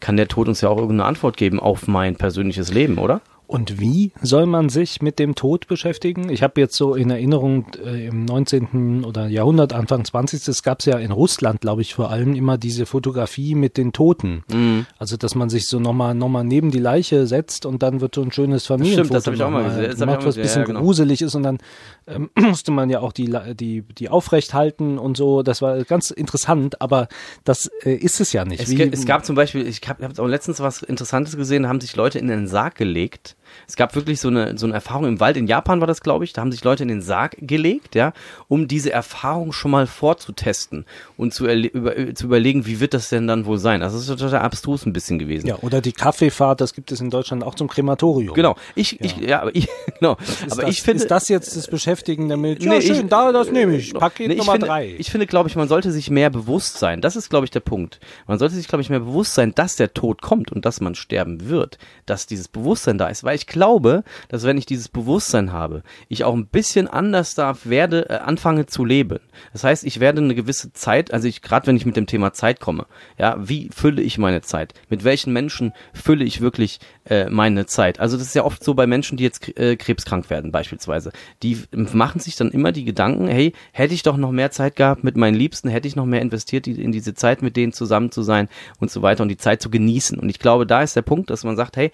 kann 0.00 0.16
der 0.16 0.28
Tod 0.28 0.48
uns 0.48 0.62
ja 0.62 0.70
auch 0.70 0.78
irgendeine 0.78 1.04
Antwort 1.04 1.36
geben 1.36 1.60
auf 1.60 1.86
mein 1.86 2.16
persönliches 2.16 2.72
Leben, 2.72 2.96
oder? 2.98 3.20
Und 3.46 3.78
wie 3.78 4.12
soll 4.22 4.46
man 4.46 4.70
sich 4.70 5.02
mit 5.02 5.18
dem 5.18 5.34
Tod 5.34 5.66
beschäftigen? 5.66 6.30
Ich 6.30 6.42
habe 6.42 6.60
jetzt 6.60 6.76
so 6.76 6.94
in 6.94 7.10
Erinnerung, 7.10 7.66
äh, 7.84 8.06
im 8.06 8.24
19. 8.24 9.04
oder 9.04 9.28
Jahrhundert, 9.28 9.74
Anfang 9.74 10.04
20. 10.04 10.62
gab 10.62 10.80
es 10.80 10.86
ja 10.86 10.98
in 10.98 11.12
Russland, 11.12 11.60
glaube 11.60 11.82
ich, 11.82 11.94
vor 11.94 12.10
allem 12.10 12.34
immer 12.34 12.56
diese 12.56 12.86
Fotografie 12.86 13.54
mit 13.54 13.76
den 13.76 13.92
Toten. 13.92 14.44
Mhm. 14.50 14.86
Also, 14.98 15.18
dass 15.18 15.34
man 15.34 15.50
sich 15.50 15.66
so 15.66 15.78
nochmal 15.78 16.14
noch 16.14 16.28
mal 16.28 16.42
neben 16.42 16.70
die 16.70 16.78
Leiche 16.78 17.26
setzt 17.26 17.66
und 17.66 17.82
dann 17.82 18.00
wird 18.00 18.14
so 18.14 18.22
ein 18.22 18.32
schönes 18.32 18.66
Familienfoto 18.66 19.14
das 19.14 19.26
hab 19.26 19.34
ich 19.34 19.42
auch 19.42 19.50
mal 19.50 19.64
gesehen. 19.64 19.90
Das 19.90 19.98
gemacht, 19.98 20.24
was 20.24 20.36
ein 20.36 20.42
bisschen 20.42 20.62
ja, 20.62 20.66
genau. 20.66 20.80
gruselig 20.80 21.20
ist 21.20 21.34
und 21.34 21.42
dann 21.42 21.58
ähm, 22.06 22.30
musste 22.38 22.72
man 22.72 22.88
ja 22.88 23.00
auch 23.00 23.12
die, 23.12 23.30
die, 23.54 23.82
die 23.82 24.08
aufrecht 24.08 24.54
halten 24.54 24.98
und 24.98 25.18
so. 25.18 25.42
Das 25.42 25.60
war 25.60 25.84
ganz 25.84 26.10
interessant, 26.10 26.80
aber 26.80 27.08
das 27.44 27.70
äh, 27.84 27.94
ist 27.94 28.20
es 28.20 28.32
ja 28.32 28.46
nicht. 28.46 28.62
Es, 28.62 28.70
Wie- 28.70 28.82
es 28.82 29.04
gab 29.04 29.26
zum 29.26 29.36
Beispiel, 29.36 29.66
ich 29.66 29.80
habe 29.86 30.04
hab 30.04 30.18
auch 30.18 30.26
letztens 30.26 30.60
was 30.60 30.82
Interessantes 30.82 31.36
gesehen, 31.36 31.64
da 31.64 31.68
haben 31.68 31.80
sich 31.80 31.94
Leute 31.94 32.18
in 32.18 32.30
einen 32.30 32.48
Sarg 32.48 32.74
gelegt 32.76 33.33
Es 33.66 33.76
gab 33.76 33.94
wirklich 33.94 34.20
so 34.20 34.28
eine, 34.28 34.56
so 34.58 34.66
eine 34.66 34.74
Erfahrung 34.74 35.06
im 35.06 35.20
Wald, 35.20 35.36
in 35.36 35.46
Japan 35.46 35.80
war 35.80 35.86
das, 35.86 36.00
glaube 36.00 36.24
ich, 36.24 36.32
da 36.32 36.40
haben 36.40 36.52
sich 36.52 36.64
Leute 36.64 36.82
in 36.82 36.88
den 36.88 37.02
Sarg 37.02 37.36
gelegt, 37.40 37.94
ja, 37.94 38.12
um 38.48 38.68
diese 38.68 38.92
Erfahrung 38.92 39.52
schon 39.52 39.70
mal 39.70 39.86
vorzutesten 39.86 40.84
und 41.16 41.34
zu, 41.34 41.46
über, 41.46 42.14
zu 42.14 42.26
überlegen, 42.26 42.66
wie 42.66 42.80
wird 42.80 42.94
das 42.94 43.08
denn 43.08 43.26
dann 43.26 43.46
wohl 43.46 43.58
sein. 43.58 43.82
Also 43.82 43.96
das 43.98 44.08
ist 44.08 44.18
total 44.18 44.40
abstrus 44.40 44.86
ein 44.86 44.92
bisschen 44.92 45.18
gewesen. 45.18 45.46
Ja, 45.46 45.56
oder 45.60 45.80
die 45.80 45.92
Kaffeefahrt, 45.92 46.60
das 46.60 46.74
gibt 46.74 46.92
es 46.92 47.00
in 47.00 47.10
Deutschland 47.10 47.44
auch 47.44 47.54
zum 47.54 47.68
Krematorium. 47.68 48.34
Genau. 48.34 48.56
Ich, 48.74 48.92
ja. 48.92 48.98
ich, 49.00 49.16
ja, 49.18 49.42
aber 49.42 49.54
ich, 49.54 49.68
genau. 49.98 50.16
Aber 50.50 50.62
das, 50.62 50.70
ich 50.70 50.82
finde. 50.82 51.02
Ist 51.02 51.10
das 51.10 51.28
jetzt 51.28 51.56
das 51.56 51.68
Beschäftigen 51.68 52.28
damit? 52.28 52.62
Ja, 52.62 52.70
nee, 52.70 52.80
schön, 52.80 53.04
ich, 53.04 53.06
da, 53.06 53.32
das 53.32 53.50
nehme 53.50 53.76
ich. 53.76 53.94
Paket 53.94 54.28
nee, 54.28 54.34
Nummer 54.36 54.44
ich 54.44 54.50
finde, 54.52 54.66
drei. 54.66 54.94
Ich 54.98 55.10
finde, 55.10 55.26
glaube 55.26 55.48
ich, 55.48 55.56
man 55.56 55.68
sollte 55.68 55.92
sich 55.92 56.10
mehr 56.10 56.30
bewusst 56.30 56.78
sein. 56.78 57.00
Das 57.00 57.16
ist, 57.16 57.30
glaube 57.30 57.44
ich, 57.44 57.50
der 57.50 57.60
Punkt. 57.60 58.00
Man 58.26 58.38
sollte 58.38 58.54
sich, 58.54 58.68
glaube 58.68 58.82
ich, 58.82 58.90
mehr 58.90 59.00
bewusst 59.00 59.34
sein, 59.34 59.54
dass 59.54 59.76
der 59.76 59.94
Tod 59.94 60.22
kommt 60.22 60.52
und 60.52 60.64
dass 60.64 60.80
man 60.80 60.94
sterben 60.94 61.48
wird. 61.48 61.78
Dass 62.06 62.26
dieses 62.26 62.48
Bewusstsein 62.48 62.98
da 62.98 63.08
ist. 63.08 63.24
Weil 63.24 63.33
ich 63.34 63.46
glaube, 63.46 64.04
dass 64.28 64.44
wenn 64.44 64.58
ich 64.58 64.66
dieses 64.66 64.88
Bewusstsein 64.88 65.52
habe, 65.52 65.82
ich 66.08 66.24
auch 66.24 66.34
ein 66.34 66.46
bisschen 66.46 66.88
anders 66.88 67.34
da 67.34 67.56
werde, 67.64 68.08
äh, 68.08 68.14
anfange 68.18 68.66
zu 68.66 68.84
leben. 68.84 69.20
Das 69.52 69.64
heißt, 69.64 69.84
ich 69.84 70.00
werde 70.00 70.22
eine 70.22 70.34
gewisse 70.34 70.72
Zeit, 70.72 71.12
also 71.12 71.28
ich, 71.28 71.42
gerade 71.42 71.66
wenn 71.66 71.76
ich 71.76 71.86
mit 71.86 71.96
dem 71.96 72.06
Thema 72.06 72.32
Zeit 72.32 72.60
komme, 72.60 72.86
ja, 73.18 73.36
wie 73.38 73.70
fülle 73.74 74.02
ich 74.02 74.18
meine 74.18 74.42
Zeit? 74.42 74.74
Mit 74.88 75.04
welchen 75.04 75.32
Menschen 75.32 75.72
fülle 75.92 76.24
ich 76.24 76.40
wirklich 76.40 76.80
äh, 77.04 77.28
meine 77.28 77.66
Zeit? 77.66 78.00
Also 78.00 78.16
das 78.16 78.28
ist 78.28 78.34
ja 78.34 78.44
oft 78.44 78.62
so 78.62 78.74
bei 78.74 78.86
Menschen, 78.86 79.16
die 79.16 79.24
jetzt 79.24 79.56
äh, 79.58 79.76
krebskrank 79.76 80.30
werden 80.30 80.52
beispielsweise. 80.52 81.12
Die 81.42 81.58
machen 81.72 82.20
sich 82.20 82.36
dann 82.36 82.50
immer 82.50 82.72
die 82.72 82.84
Gedanken, 82.84 83.26
hey, 83.28 83.52
hätte 83.72 83.94
ich 83.94 84.02
doch 84.02 84.16
noch 84.16 84.32
mehr 84.32 84.50
Zeit 84.50 84.76
gehabt 84.76 85.04
mit 85.04 85.16
meinen 85.16 85.34
Liebsten, 85.34 85.68
hätte 85.68 85.88
ich 85.88 85.96
noch 85.96 86.06
mehr 86.06 86.22
investiert 86.22 86.66
in 86.66 86.92
diese 86.92 87.14
Zeit 87.14 87.42
mit 87.42 87.56
denen 87.56 87.72
zusammen 87.72 88.10
zu 88.10 88.22
sein 88.22 88.48
und 88.80 88.90
so 88.90 89.02
weiter 89.02 89.22
und 89.22 89.28
die 89.28 89.36
Zeit 89.36 89.60
zu 89.60 89.70
genießen. 89.70 90.18
Und 90.18 90.28
ich 90.28 90.38
glaube, 90.38 90.66
da 90.66 90.82
ist 90.82 90.96
der 90.96 91.02
Punkt, 91.02 91.30
dass 91.30 91.44
man 91.44 91.56
sagt, 91.56 91.76
hey, 91.76 91.90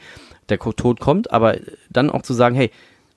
der 0.50 0.58
Tod 0.58 1.00
kommt, 1.00 1.30
aber 1.32 1.56
dann 1.88 2.10
auch 2.10 2.22
zu 2.22 2.34
sagen, 2.34 2.54
hey, 2.54 2.70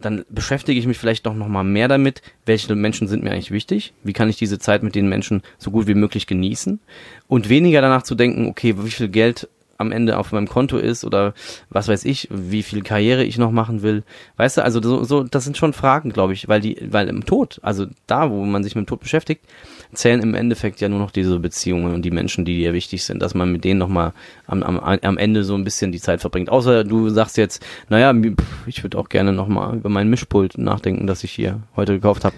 dann 0.03 0.25
beschäftige 0.29 0.79
ich 0.79 0.87
mich 0.87 0.97
vielleicht 0.97 1.25
doch 1.25 1.33
noch 1.33 1.47
mal 1.47 1.63
mehr 1.63 1.87
damit, 1.87 2.21
welche 2.45 2.75
Menschen 2.75 3.07
sind 3.07 3.23
mir 3.23 3.31
eigentlich 3.31 3.51
wichtig, 3.51 3.93
wie 4.03 4.13
kann 4.13 4.29
ich 4.29 4.37
diese 4.37 4.59
Zeit 4.59 4.83
mit 4.83 4.95
den 4.95 5.07
Menschen 5.07 5.41
so 5.57 5.71
gut 5.71 5.87
wie 5.87 5.93
möglich 5.93 6.27
genießen? 6.27 6.79
Und 7.27 7.49
weniger 7.49 7.81
danach 7.81 8.03
zu 8.03 8.15
denken, 8.15 8.47
okay, 8.47 8.75
wie 8.77 8.91
viel 8.91 9.07
Geld 9.07 9.47
am 9.77 9.91
Ende 9.91 10.17
auf 10.17 10.31
meinem 10.31 10.47
Konto 10.47 10.77
ist 10.77 11.03
oder 11.03 11.33
was 11.69 11.87
weiß 11.87 12.05
ich, 12.05 12.27
wie 12.31 12.63
viel 12.63 12.83
Karriere 12.83 13.23
ich 13.23 13.37
noch 13.37 13.51
machen 13.51 13.81
will. 13.81 14.03
Weißt 14.37 14.57
du, 14.57 14.63
also 14.63 14.81
so, 14.81 15.03
so 15.03 15.23
das 15.23 15.43
sind 15.43 15.57
schon 15.57 15.73
Fragen, 15.73 16.11
glaube 16.11 16.33
ich, 16.33 16.47
weil 16.47 16.61
die, 16.61 16.77
weil 16.89 17.07
im 17.07 17.25
Tod, 17.25 17.59
also 17.63 17.85
da, 18.07 18.29
wo 18.29 18.43
man 18.45 18.63
sich 18.63 18.75
mit 18.75 18.85
dem 18.85 18.87
Tod 18.87 18.99
beschäftigt, 18.99 19.43
zählen 19.93 20.21
im 20.21 20.35
Endeffekt 20.35 20.81
ja 20.81 20.89
nur 20.89 20.99
noch 20.99 21.11
diese 21.11 21.39
Beziehungen 21.39 21.93
und 21.93 22.03
die 22.03 22.11
Menschen, 22.11 22.45
die 22.45 22.57
dir 22.57 22.73
wichtig 22.73 23.03
sind, 23.03 23.21
dass 23.21 23.33
man 23.33 23.51
mit 23.51 23.63
denen 23.63 23.79
nochmal 23.79 24.13
am, 24.47 24.63
am, 24.63 24.79
am 24.79 25.17
Ende 25.17 25.43
so 25.43 25.55
ein 25.55 25.63
bisschen 25.63 25.91
die 25.91 26.01
Zeit 26.01 26.21
verbringt. 26.21 26.49
Außer 26.49 26.83
du 26.83 27.09
sagst 27.09 27.37
jetzt, 27.37 27.63
naja, 27.89 28.13
ich 28.65 28.83
würde 28.83 28.97
auch 28.97 29.09
gerne 29.09 29.33
nochmal 29.33 29.75
über 29.77 29.89
mein 29.89 30.09
Mischpult 30.09 30.57
nachdenken, 30.57 31.07
das 31.07 31.23
ich 31.23 31.31
hier 31.31 31.61
heute 31.75 31.93
gekauft 31.93 32.25
habe. 32.25 32.35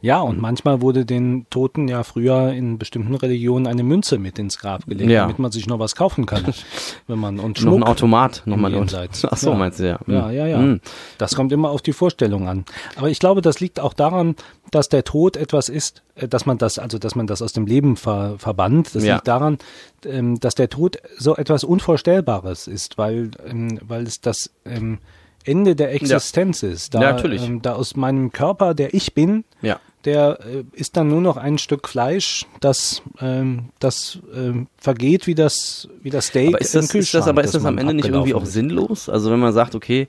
Ja, 0.00 0.20
und 0.20 0.40
manchmal 0.40 0.80
wurde 0.80 1.04
den 1.04 1.46
Toten 1.50 1.88
ja 1.88 2.04
früher 2.04 2.52
in 2.52 2.78
bestimmten 2.78 3.16
Religionen 3.16 3.66
eine 3.66 3.82
Münze 3.82 4.18
mit 4.18 4.38
ins 4.38 4.58
Grab 4.58 4.86
gelegt, 4.86 5.10
ja. 5.10 5.22
damit 5.22 5.40
man 5.40 5.50
sich 5.50 5.66
noch 5.66 5.80
was 5.80 5.96
kaufen 5.96 6.24
kann. 6.24 6.44
wenn 7.08 7.18
man 7.18 7.40
und 7.40 7.58
Schmuck 7.58 7.80
noch 7.80 7.86
ein 7.86 7.92
Automat 7.92 8.42
nochmal 8.44 8.72
jenseits. 8.72 9.24
Ach 9.24 9.36
so, 9.36 9.50
ja. 9.50 9.56
meinst 9.56 9.80
du 9.80 9.88
ja. 9.88 9.98
Ja, 10.06 10.30
ja, 10.30 10.46
ja. 10.46 10.58
Hm. 10.58 10.80
Das 11.18 11.34
kommt 11.34 11.50
immer 11.50 11.70
auf 11.70 11.82
die 11.82 11.92
Vorstellung 11.92 12.46
an. 12.46 12.64
Aber 12.94 13.10
ich 13.10 13.18
glaube, 13.18 13.42
das 13.42 13.58
liegt 13.58 13.80
auch 13.80 13.92
daran, 13.92 14.36
dass 14.70 14.88
der 14.88 15.02
Tod 15.02 15.36
etwas 15.36 15.68
ist, 15.68 16.02
äh, 16.14 16.28
dass 16.28 16.46
man 16.46 16.58
das, 16.58 16.78
also 16.78 16.98
dass 16.98 17.16
man 17.16 17.26
das 17.26 17.42
aus 17.42 17.52
dem 17.52 17.66
Leben 17.66 17.96
ver, 17.96 18.36
verbannt. 18.38 18.94
Das 18.94 19.02
Ja. 19.02 19.14
liegt 19.16 19.26
daran, 19.26 19.58
ähm, 20.04 20.38
dass 20.38 20.54
der 20.54 20.68
Tod 20.68 20.98
so 21.16 21.34
etwas 21.34 21.64
Unvorstellbares 21.64 22.68
ist, 22.68 22.98
weil, 22.98 23.32
ähm, 23.44 23.80
weil 23.82 24.04
es 24.04 24.20
das 24.20 24.50
ähm, 24.64 24.98
Ende 25.44 25.76
der 25.76 25.92
Existenz 25.94 26.62
ist. 26.62 26.94
Da, 26.94 27.00
Ja, 27.00 27.12
natürlich. 27.12 27.46
Ähm, 27.46 27.62
da 27.62 27.74
aus 27.74 27.96
meinem 27.96 28.32
Körper, 28.32 28.74
der 28.74 28.94
ich 28.94 29.14
bin, 29.14 29.44
Ja. 29.62 29.80
Der 30.08 30.38
äh, 30.40 30.64
ist 30.72 30.96
dann 30.96 31.08
nur 31.08 31.20
noch 31.20 31.36
ein 31.36 31.58
Stück 31.58 31.86
Fleisch, 31.86 32.46
das, 32.60 33.02
ähm, 33.20 33.70
das 33.78 34.18
ähm, 34.34 34.66
vergeht 34.78 35.26
wie 35.26 35.34
das, 35.34 35.88
wie 36.02 36.08
das 36.08 36.28
Steak 36.28 36.48
Aber 36.48 36.60
ist 36.60 36.74
im 36.74 36.78
das, 36.78 36.84
ist 36.86 36.92
Kühlschrank. 36.92 37.24
das, 37.24 37.28
aber 37.28 37.44
ist 37.44 37.54
das 37.54 37.62
man 37.62 37.74
am 37.74 37.78
Ende 37.78 37.94
nicht 37.94 38.08
irgendwie 38.08 38.34
auch 38.34 38.46
sinnlos? 38.46 39.08
Also 39.10 39.30
wenn 39.30 39.38
man 39.38 39.52
sagt, 39.52 39.74
okay, 39.74 40.08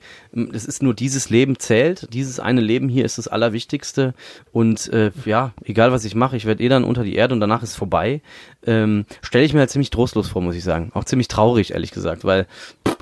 es 0.52 0.64
ist 0.64 0.82
nur 0.82 0.94
dieses 0.94 1.28
Leben 1.28 1.58
zählt, 1.58 2.08
dieses 2.14 2.40
eine 2.40 2.62
Leben 2.62 2.88
hier 2.88 3.04
ist 3.04 3.18
das 3.18 3.28
Allerwichtigste 3.28 4.14
und 4.52 4.90
äh, 4.92 5.10
ja, 5.26 5.52
egal 5.64 5.92
was 5.92 6.04
ich 6.06 6.14
mache, 6.14 6.36
ich 6.36 6.46
werde 6.46 6.62
eh 6.62 6.68
dann 6.68 6.84
unter 6.84 7.04
die 7.04 7.14
Erde 7.14 7.34
und 7.34 7.40
danach 7.40 7.62
ist 7.62 7.76
vorbei, 7.76 8.22
ähm, 8.66 9.04
stelle 9.20 9.44
ich 9.44 9.52
mir 9.52 9.60
halt 9.60 9.70
ziemlich 9.70 9.90
trostlos 9.90 10.28
vor, 10.28 10.40
muss 10.40 10.54
ich 10.56 10.64
sagen. 10.64 10.90
Auch 10.94 11.04
ziemlich 11.04 11.28
traurig, 11.28 11.72
ehrlich 11.72 11.90
gesagt, 11.90 12.24
weil 12.24 12.46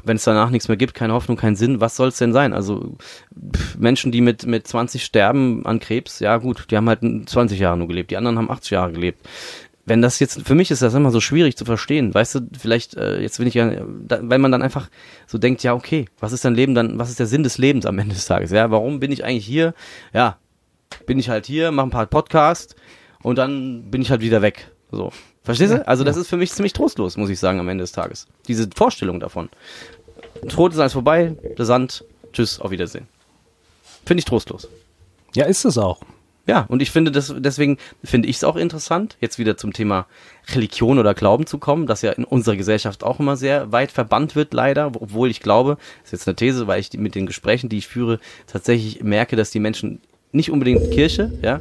wenn 0.04 0.16
es 0.16 0.24
danach 0.24 0.50
nichts 0.50 0.68
mehr 0.68 0.76
gibt, 0.76 0.94
keine 0.94 1.12
Hoffnung, 1.12 1.36
keinen 1.36 1.56
Sinn, 1.56 1.80
was 1.80 1.96
soll 1.96 2.08
es 2.08 2.18
denn 2.18 2.32
sein? 2.32 2.52
Also 2.52 2.96
pff, 3.54 3.76
Menschen, 3.78 4.10
die 4.10 4.20
mit, 4.20 4.46
mit 4.46 4.66
20 4.66 5.04
sterben 5.04 5.64
an 5.66 5.78
Krebs, 5.78 6.18
ja 6.18 6.38
gut, 6.38 6.66
die 6.70 6.76
haben 6.76 6.87
halt 6.88 7.00
20 7.00 7.58
Jahre 7.58 7.76
nur 7.76 7.88
gelebt, 7.88 8.10
die 8.10 8.16
anderen 8.16 8.38
haben 8.38 8.50
80 8.50 8.70
Jahre 8.70 8.92
gelebt 8.92 9.26
wenn 9.88 10.02
das 10.02 10.18
jetzt, 10.18 10.42
für 10.46 10.54
mich 10.54 10.70
ist 10.70 10.82
das 10.82 10.94
immer 10.94 11.10
so 11.10 11.20
schwierig 11.20 11.56
zu 11.56 11.64
verstehen, 11.64 12.12
weißt 12.12 12.34
du, 12.34 12.40
vielleicht, 12.58 12.96
äh, 12.96 13.20
jetzt 13.20 13.38
bin 13.38 13.48
ich 13.48 13.54
ja, 13.54 13.72
da, 14.06 14.20
weil 14.22 14.38
man 14.38 14.52
dann 14.52 14.62
einfach 14.62 14.88
so 15.26 15.38
denkt, 15.38 15.62
ja, 15.62 15.74
okay, 15.74 16.06
was 16.20 16.32
ist 16.32 16.44
dein 16.44 16.54
Leben 16.54 16.74
dann, 16.74 16.98
was 16.98 17.10
ist 17.10 17.18
der 17.18 17.26
Sinn 17.26 17.42
des 17.42 17.58
Lebens 17.58 17.86
am 17.86 17.98
Ende 17.98 18.14
des 18.14 18.26
Tages, 18.26 18.50
ja, 18.50 18.70
warum 18.70 19.00
bin 19.00 19.12
ich 19.12 19.24
eigentlich 19.24 19.46
hier, 19.46 19.74
ja, 20.12 20.36
bin 21.06 21.18
ich 21.18 21.28
halt 21.28 21.46
hier, 21.46 21.70
mache 21.70 21.86
ein 21.86 21.90
paar 21.90 22.06
Podcasts 22.06 22.76
und 23.22 23.36
dann 23.36 23.90
bin 23.90 24.02
ich 24.02 24.10
halt 24.10 24.20
wieder 24.20 24.42
weg, 24.42 24.70
so. 24.90 25.12
Verstehst 25.42 25.72
du? 25.72 25.88
Also 25.88 26.04
das 26.04 26.18
ist 26.18 26.28
für 26.28 26.36
mich 26.36 26.52
ziemlich 26.52 26.74
trostlos, 26.74 27.16
muss 27.16 27.30
ich 27.30 27.38
sagen, 27.38 27.58
am 27.58 27.70
Ende 27.70 27.82
des 27.82 27.92
Tages. 27.92 28.26
Diese 28.48 28.68
Vorstellung 28.74 29.18
davon. 29.18 29.48
Tod 30.48 30.74
ist 30.74 30.78
alles 30.78 30.92
vorbei, 30.92 31.36
der 31.56 31.64
Sand, 31.64 32.04
tschüss, 32.34 32.60
auf 32.60 32.70
Wiedersehen. 32.70 33.08
Finde 34.04 34.18
ich 34.18 34.26
trostlos. 34.26 34.68
Ja, 35.34 35.46
ist 35.46 35.64
es 35.64 35.78
auch. 35.78 36.00
Ja, 36.48 36.64
und 36.68 36.80
ich 36.80 36.90
finde 36.90 37.12
das, 37.12 37.32
deswegen 37.36 37.76
finde 38.02 38.26
ich 38.26 38.36
es 38.36 38.44
auch 38.44 38.56
interessant, 38.56 39.18
jetzt 39.20 39.38
wieder 39.38 39.58
zum 39.58 39.74
Thema 39.74 40.06
Religion 40.54 40.98
oder 40.98 41.12
Glauben 41.12 41.46
zu 41.46 41.58
kommen, 41.58 41.86
das 41.86 42.00
ja 42.00 42.10
in 42.12 42.24
unserer 42.24 42.56
Gesellschaft 42.56 43.04
auch 43.04 43.20
immer 43.20 43.36
sehr 43.36 43.70
weit 43.70 43.92
verbannt 43.92 44.34
wird, 44.34 44.54
leider, 44.54 44.86
obwohl 44.86 45.30
ich 45.30 45.40
glaube, 45.40 45.76
das 46.02 46.12
ist 46.14 46.20
jetzt 46.20 46.28
eine 46.28 46.36
These, 46.36 46.66
weil 46.66 46.80
ich 46.80 46.90
mit 46.94 47.14
den 47.14 47.26
Gesprächen, 47.26 47.68
die 47.68 47.76
ich 47.76 47.86
führe, 47.86 48.18
tatsächlich 48.46 49.02
merke, 49.02 49.36
dass 49.36 49.50
die 49.50 49.60
Menschen 49.60 50.00
nicht 50.32 50.50
unbedingt 50.50 50.90
Kirche, 50.90 51.30
ja, 51.42 51.60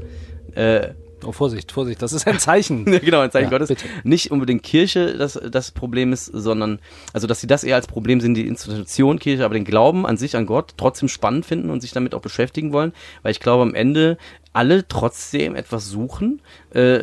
äh, 0.56 0.94
Oh, 1.26 1.32
Vorsicht, 1.32 1.72
Vorsicht, 1.72 2.00
das 2.02 2.14
ist 2.14 2.28
ein 2.28 2.38
Zeichen. 2.38 2.86
genau, 2.86 3.22
ein 3.22 3.32
Zeichen 3.32 3.46
Ja, 3.46 3.50
Gottes. 3.50 3.70
bitte. 3.70 3.86
Nicht 4.04 4.30
unbedingt 4.30 4.62
Kirche 4.62 5.18
das, 5.18 5.40
das 5.52 5.72
Problem 5.72 6.14
ist, 6.14 6.26
sondern, 6.26 6.80
also 7.12 7.26
dass 7.26 7.42
sie 7.42 7.48
das 7.48 7.64
eher 7.64 7.76
als 7.76 7.88
Problem 7.88 8.22
sehen, 8.22 8.36
die 8.36 8.46
Institution 8.46 9.18
Kirche, 9.18 9.44
aber 9.44 9.56
den 9.56 9.66
Glauben 9.66 10.06
an 10.06 10.18
sich, 10.18 10.36
an 10.36 10.46
Gott, 10.46 10.76
trotzdem 10.78 11.10
spannend 11.10 11.46
finden 11.46 11.72
und 11.72 11.82
sich 11.82 11.92
damit 11.92 12.14
auch 12.14 12.22
beschäftigen 12.22 12.72
wollen, 12.72 12.94
weil 13.24 13.32
ich 13.32 13.40
glaube, 13.40 13.64
am 13.64 13.74
Ende 13.74 14.18
alle 14.58 14.88
trotzdem 14.88 15.56
etwas 15.56 15.88
suchen, 15.88 16.42
äh, 16.74 17.02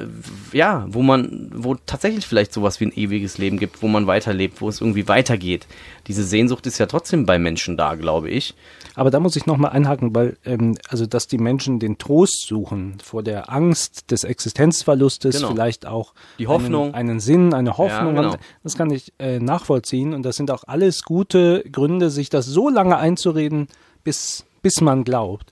ja, 0.53 0.87
wo 0.88 1.03
man, 1.03 1.51
wo 1.55 1.77
tatsächlich 1.87 2.27
vielleicht 2.27 2.53
sowas 2.53 2.81
wie 2.81 2.87
ein 2.87 2.93
ewiges 2.93 3.38
Leben 3.38 3.59
gibt, 3.59 3.81
wo 3.81 3.87
man 3.87 4.09
weiterlebt, 4.09 4.61
wo 4.61 4.69
es 4.69 4.81
irgendwie 4.81 5.07
weitergeht. 5.07 5.69
Diese 6.09 6.25
Sehnsucht 6.25 6.67
ist 6.67 6.79
ja 6.79 6.87
trotzdem 6.87 7.27
bei 7.27 7.38
Menschen 7.38 7.77
da, 7.77 7.95
glaube 7.95 8.29
ich. 8.29 8.55
Aber 8.97 9.11
da 9.11 9.21
muss 9.21 9.37
ich 9.37 9.47
nochmal 9.47 9.71
einhaken, 9.71 10.14
weil, 10.14 10.37
ähm, 10.45 10.77
also, 10.88 11.07
dass 11.07 11.29
die 11.29 11.38
Menschen 11.38 11.79
den 11.79 11.97
Trost 11.99 12.47
suchen 12.49 12.99
vor 13.03 13.23
der 13.23 13.51
Angst 13.53 14.11
des 14.11 14.25
Existenzverlustes, 14.25 15.37
Genau. 15.37 15.49
vielleicht 15.51 15.87
auch 15.87 16.12
Die 16.38 16.49
Hoffnung. 16.49 16.95
Einen, 16.95 17.11
einen 17.11 17.21
Sinn, 17.21 17.55
eine 17.55 17.79
Hoffnung, 17.79 18.17
Ja, 18.17 18.23
genau. 18.23 18.37
das 18.64 18.77
kann 18.77 18.90
ich 18.90 19.12
äh, 19.19 19.38
nachvollziehen 19.38 20.12
und 20.12 20.23
das 20.25 20.37
sind 20.37 20.51
auch 20.51 20.64
alles 20.67 21.03
gute 21.05 21.64
Gründe, 21.71 22.11
sich 22.11 22.31
das 22.31 22.47
so 22.47 22.69
lange 22.69 22.97
einzureden, 22.97 23.69
bis, 24.03 24.45
bis 24.62 24.81
man 24.81 25.05
glaubt. 25.05 25.51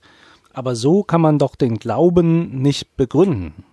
Aber 0.53 0.75
so 0.75 1.03
kann 1.03 1.21
man 1.21 1.39
doch 1.39 1.55
den 1.55 1.79
Glauben 1.79 2.61
nicht 2.61 2.95
begründen. 2.95 3.65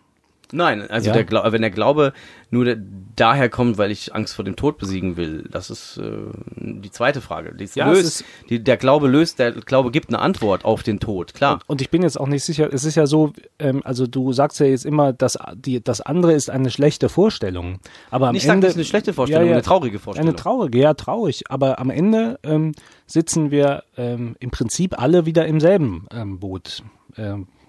Nein, 0.53 0.89
also 0.91 1.11
Ja. 1.11 1.23
der 1.23 1.53
wenn 1.53 1.63
der 1.63 1.71
Glaube 1.71 2.13
nur 2.51 2.77
daher 3.15 3.49
kommt, 3.49 3.79
weil 3.79 3.91
ich 3.91 4.15
Angst 4.15 4.35
vor 4.35 4.45
dem 4.45 4.57
Tod 4.57 4.79
besiegen 4.79 5.17
will, 5.17 5.49
das 5.53 5.71
ist 5.71 5.99
äh, 5.99 6.11
die 6.57 6.91
zweite 6.91 7.21
Frage. 7.21 7.55
Die 7.55 7.69
Ja, 7.75 7.91
löst, 7.91 8.25
die, 8.49 8.63
der 8.63 8.77
Glaube 8.77 9.07
löst, 9.09 9.39
der 9.39 9.53
Glaube 9.53 9.91
gibt 9.91 10.09
eine 10.09 10.19
Antwort 10.19 10.65
auf 10.65 10.83
den 10.83 10.99
Tod, 11.01 11.35
klar. 11.35 11.61
Und 11.67 11.81
ich 11.81 11.91
bin 11.91 12.03
jetzt 12.03 12.19
auch 12.19 12.27
nicht 12.27 12.45
sicher, 12.45 12.69
es 12.73 12.85
ist 12.85 12.97
ja 12.97 13.07
so, 13.07 13.33
ähm, 13.59 13.83
also 13.85 14.07
du 14.07 14.33
sagst 14.33 14.59
ja 14.59 14.67
jetzt 14.67 14.85
immer, 14.85 15.13
dass 15.13 15.39
die, 15.55 15.83
das 15.83 16.01
andere 16.01 16.33
ist 16.33 16.51
eine 16.51 16.71
schlechte 16.71 17.09
Vorstellung. 17.09 17.79
Aber 18.11 18.29
am 18.29 18.35
ich 18.35 18.43
sage 18.43 18.55
Ende. 18.55 18.67
nicht 18.69 18.77
eine 18.77 18.85
schlechte 18.85 19.13
Vorstellung, 19.13 19.47
Ja, 19.49 19.53
eine 19.55 19.63
traurige 19.63 19.99
Vorstellung. 19.99 20.29
Eine 20.31 20.37
traurige, 20.37 20.79
ja, 20.79 20.95
traurig. 20.95 21.45
Aber 21.49 21.79
am 21.79 21.91
Ende 21.91 22.39
ähm, 22.43 22.73
sitzen 23.07 23.51
wir 23.51 23.85
ähm, 23.97 24.35
im 24.41 24.51
Prinzip 24.51 25.01
alle 25.01 25.27
wieder 25.27 25.47
im 25.47 25.61
selben 25.61 26.07
ähm, 26.13 26.39
Boot. 26.41 26.83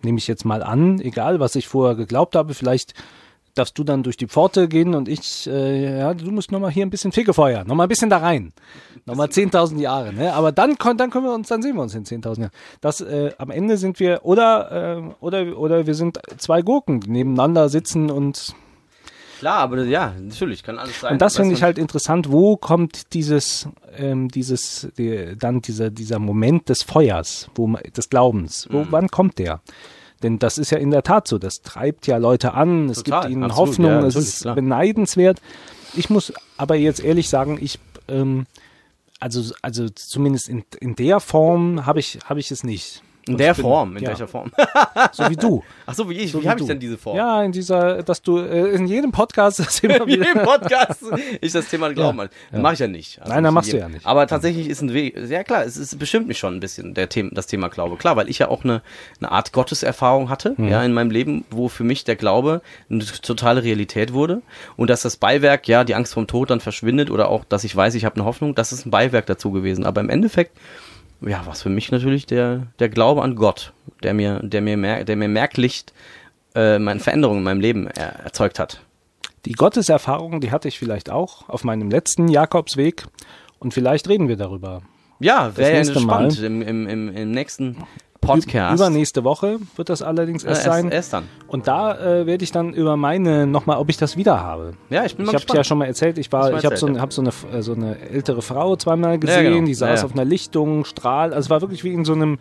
Nehme 0.04 0.18
ich 0.18 0.28
jetzt 0.28 0.46
mal 0.46 0.64
an, 0.64 1.00
egal 1.00 1.40
was 1.40 1.56
ich 1.56 1.68
vorher 1.68 1.96
geglaubt 1.96 2.36
habe, 2.36 2.54
vielleicht 2.54 2.94
darfst 3.56 3.78
du 3.78 3.84
dann 3.84 4.04
durch 4.04 4.18
die 4.18 4.28
Pforte 4.28 4.68
gehen 4.68 4.96
und 4.96 5.10
ich, 5.10 5.48
äh, 5.48 6.00
ja, 6.00 6.14
du 6.14 6.32
musst 6.32 6.52
nochmal 6.52 6.72
hier 6.72 6.86
ein 6.86 6.90
bisschen 6.90 7.12
Fegefeuer, 7.12 7.64
nochmal 7.66 7.86
ein 7.86 7.90
bisschen 7.90 8.10
da 8.10 8.18
rein. 8.18 8.54
Nochmal 9.06 9.28
10.000 9.28 9.80
Jahre, 9.80 10.14
ne? 10.14 10.34
Aber 10.34 10.52
dann, 10.52 10.76
dann 10.98 11.10
können 11.10 11.26
wir 11.26 11.34
uns, 11.34 11.50
dann 11.50 11.62
sehen 11.62 11.76
wir 11.76 11.82
uns 11.82 11.96
in 11.96 12.06
10.000 12.06 12.40
Jahren. 12.40 12.52
Das, 12.80 13.02
äh, 13.02 13.32
am 13.38 13.50
Ende 13.52 13.78
sind 13.78 14.00
wir, 14.00 14.22
oder, 14.24 14.96
äh, 14.98 15.02
oder, 15.20 15.58
oder 15.58 15.86
wir 15.86 15.96
sind 15.96 16.20
zwei 16.38 16.62
Gurken, 16.62 17.02
die 17.02 17.10
nebeneinander 17.10 17.68
sitzen 17.68 18.10
und 18.10 18.56
Klar, 19.41 19.58
aber 19.58 19.84
ja, 19.86 20.13
natürlich, 20.21 20.62
kann 20.62 20.77
alles 20.77 20.99
sein. 21.01 21.13
Und 21.13 21.21
das 21.23 21.36
finde 21.36 21.56
ich 21.56 21.63
halt 21.63 21.80
interessant. 21.80 22.32
Wo 22.32 22.58
kommt 22.58 23.12
dieses, 23.15 23.67
ähm, 23.97 24.27
dieses, 24.30 24.88
die, 24.99 25.36
dann 25.36 25.62
dieser, 25.62 25.89
dieser 25.89 26.19
Moment 26.19 26.69
des 26.69 26.84
Feuers, 26.84 27.49
wo 27.56 27.65
man, 27.65 27.82
des 27.97 28.10
Glaubens? 28.12 28.67
Wo, 28.69 28.82
Mhm. 28.82 28.88
wann 28.91 29.08
kommt 29.10 29.39
der? 29.39 29.62
Denn 30.21 30.38
das 30.38 30.60
ist 30.60 30.69
ja 30.69 30.77
in 30.77 30.91
der 30.91 31.01
Tat 31.01 31.27
so. 31.27 31.39
Das 31.39 31.63
treibt 31.63 32.06
ja 32.06 32.17
Leute 32.17 32.54
an. 32.54 32.88
Es 32.89 32.97
Total, 33.01 33.21
gibt 33.21 33.32
ihnen 33.34 33.43
absolut, 33.45 33.69
Hoffnung. 33.69 33.91
ja, 33.91 34.06
es 34.06 34.15
ist 34.15 34.41
klar. 34.41 34.54
beneidenswert. 34.54 35.41
Ich 35.95 36.12
muss 36.12 36.32
aber 36.58 36.75
jetzt 36.75 37.04
ehrlich 37.04 37.27
sagen, 37.27 37.58
ich, 37.60 37.80
ähm, 38.10 38.45
also, 39.19 39.41
also 39.63 39.89
zumindest 39.89 40.49
in, 40.49 40.63
in 40.80 40.95
der 40.95 41.19
Form 41.19 41.88
habe 41.88 41.99
ich, 41.99 42.19
habe 42.25 42.39
ich 42.39 42.51
es 42.51 42.63
nicht. 42.63 43.01
In 43.27 43.38
der 43.38 43.53
Form, 43.53 43.95
in 43.97 44.03
ja, 44.03 44.10
welcher 44.10 44.27
Form? 44.27 44.51
So 45.12 45.29
wie 45.29 45.36
du. 45.36 45.63
Ach 45.86 45.93
so, 45.93 46.10
wie 46.10 46.15
ich, 46.17 46.31
So 46.31 46.39
wie 46.39 46.43
wie 46.45 46.49
habe 46.49 46.60
ich 46.62 46.65
denn 46.67 46.79
diese 46.79 46.97
Form? 46.97 47.15
Ja, 47.17 47.43
in 47.43 47.51
dieser, 47.51 48.01
dass 48.01 48.21
du 48.21 48.39
äh, 48.39 48.71
in 48.73 48.88
jedem 48.88 49.12
Podcast 49.12 49.60
das 49.60 49.79
immer 49.81 50.01
In 50.01 50.10
jedem. 50.10 50.43
Podcast 50.43 51.03
ich 51.39 51.51
das 51.51 51.67
Thema 51.67 51.89
Glauben 51.93 52.17
Ja, 52.17 52.29
ja. 52.51 52.60
Mach 52.60 52.73
ich 52.73 52.79
ja 52.79 52.88
nicht. 52.88 53.21
Also 53.21 53.34
Nein, 53.34 53.43
da 53.43 53.51
machst 53.51 53.71
du 53.73 53.77
ja 53.77 53.89
nicht. 53.89 54.05
Aber 54.05 54.25
tatsächlich 54.25 54.67
ist 54.67 54.81
ein 54.81 54.93
Weg, 54.93 55.17
ja 55.29 55.43
klar, 55.43 55.63
es, 55.65 55.75
es 55.77 55.95
bestimmt 55.95 56.27
mich 56.27 56.39
schon 56.39 56.55
ein 56.55 56.60
bisschen 56.60 56.93
der 56.93 57.10
Thema, 57.10 57.29
das 57.34 57.47
Thema 57.47 57.69
Glaube. 57.69 57.97
Klar, 57.97 58.15
weil 58.15 58.29
ich 58.29 58.39
ja 58.39 58.47
auch 58.47 58.63
eine, 58.63 58.81
eine 59.19 59.31
Art 59.31 59.51
Gotteserfahrung 59.53 60.29
hatte, 60.29 60.55
Mhm. 60.57 60.67
ja, 60.69 60.84
in 60.84 60.93
meinem 60.93 61.12
Leben, 61.12 61.45
wo 61.51 61.67
für 61.69 61.84
mich 61.84 62.03
der 62.03 62.15
Glaube 62.15 62.62
eine 62.89 63.05
totale 63.05 63.63
Realität 63.63 64.13
wurde. 64.13 64.41
Und 64.77 64.89
dass 64.89 65.01
das 65.03 65.17
Beiwerk, 65.17 65.67
ja, 65.67 65.84
die 65.84 65.95
Angst 65.95 66.13
vom 66.13 66.27
Tod 66.27 66.49
dann 66.49 66.60
verschwindet 66.60 67.10
oder 67.12 67.29
auch, 67.29 67.45
dass 67.45 67.63
ich 67.63 67.75
weiß, 67.75 67.93
ich 67.95 68.05
habe 68.05 68.15
eine 68.15 68.25
Hoffnung, 68.25 68.55
das 68.55 68.71
ist 68.71 68.86
ein 68.86 68.91
Beiwerk 68.91 69.25
dazu 69.27 69.51
gewesen. 69.51 69.86
Aber 69.86 70.01
im 70.01 70.10
Endeffekt, 70.10 70.57
ja, 71.21 71.43
was 71.45 71.62
für 71.62 71.69
mich 71.69 71.91
natürlich 71.91 72.25
der, 72.25 72.67
der 72.79 72.89
Glaube 72.89 73.21
an 73.21 73.36
Gott, 73.36 73.73
der 74.03 74.13
mir, 74.13 74.39
der 74.43 74.62
mir, 74.62 74.77
mer 74.77 75.03
der 75.03 75.15
mir 75.15 75.27
merklich 75.27 75.86
äh, 76.55 76.79
meine 76.79 76.99
Veränderungen 76.99 77.39
in 77.39 77.43
meinem 77.43 77.62
Leben 77.62 77.88
er 77.88 78.19
erzeugt 78.23 78.60
hat. 78.60 78.81
Die 79.45 79.53
Gotteserfahrung, 79.53 80.41
die 80.41 80.51
hatte 80.51 80.67
ich 80.67 80.77
vielleicht 80.77 81.10
auch 81.10 81.49
auf 81.49 81.63
meinem 81.63 81.89
letzten 81.89 82.27
Jakobsweg. 82.27 83.05
Und 83.60 83.73
vielleicht 83.73 84.07
reden 84.10 84.27
wir 84.27 84.38
darüber. 84.38 84.81
Ja, 85.19 85.55
wäre 85.55 85.77
ja 85.77 85.86
spannend 85.86 86.39
im, 86.41 86.62
im, 86.62 86.88
im, 86.88 87.15
im 87.15 87.31
nächsten 87.31 87.77
Podcast. 88.39 88.80
Übernächste 88.80 89.24
Woche 89.24 89.58
wird 89.76 89.89
das 89.89 90.02
allerdings 90.02 90.44
äh, 90.44 90.50
erst 90.50 90.65
erst, 90.65 90.78
sein. 90.82 90.89
erst 90.91 91.13
dann. 91.13 91.24
Und 91.48 91.67
da 91.67 91.98
äh, 91.98 92.26
werde 92.26 92.44
ich 92.44 92.52
dann 92.52 92.74
über 92.74 92.98
meine 92.98 93.46
nochmal, 93.48 93.78
ob 93.78 93.89
ich 93.89 93.98
das 93.98 94.17
wieder 94.17 94.39
habe. 94.41 94.74
Ja, 94.89 95.06
ich 95.06 95.15
bin 95.15 95.26
Ich 95.26 95.28
mal 95.28 95.34
habe 95.34 95.38
gespannt. 95.44 95.58
ja 95.58 95.63
schon 95.63 95.78
mal 95.78 95.86
erzählt, 95.86 96.17
ich 96.17 96.32
war, 96.32 96.54
ich 96.58 96.65
habe 96.65 96.78
so, 96.78 96.88
hab 97.00 97.12
so, 97.13 97.22
eine, 97.22 97.32
äh, 97.54 97.62
so 97.62 97.74
eine 97.74 98.00
ältere 98.00 98.41
Frau 98.41 98.76
zweimal 98.76 99.20
gesehen, 99.20 99.54
genau. 99.54 99.65
die 99.65 99.74
saß 99.74 99.89
Ja, 99.89 99.96
ja. 99.98 100.04
auf 100.06 100.13
einer 100.13 100.26
Lichtung, 100.26 100.86
Strahl, 100.86 101.34
also 101.34 101.46
es 101.48 101.50
war 101.50 101.62
wirklich 101.62 101.84
wie 101.84 101.94
in 101.94 102.06
so 102.06 102.13
einem, 102.13 102.38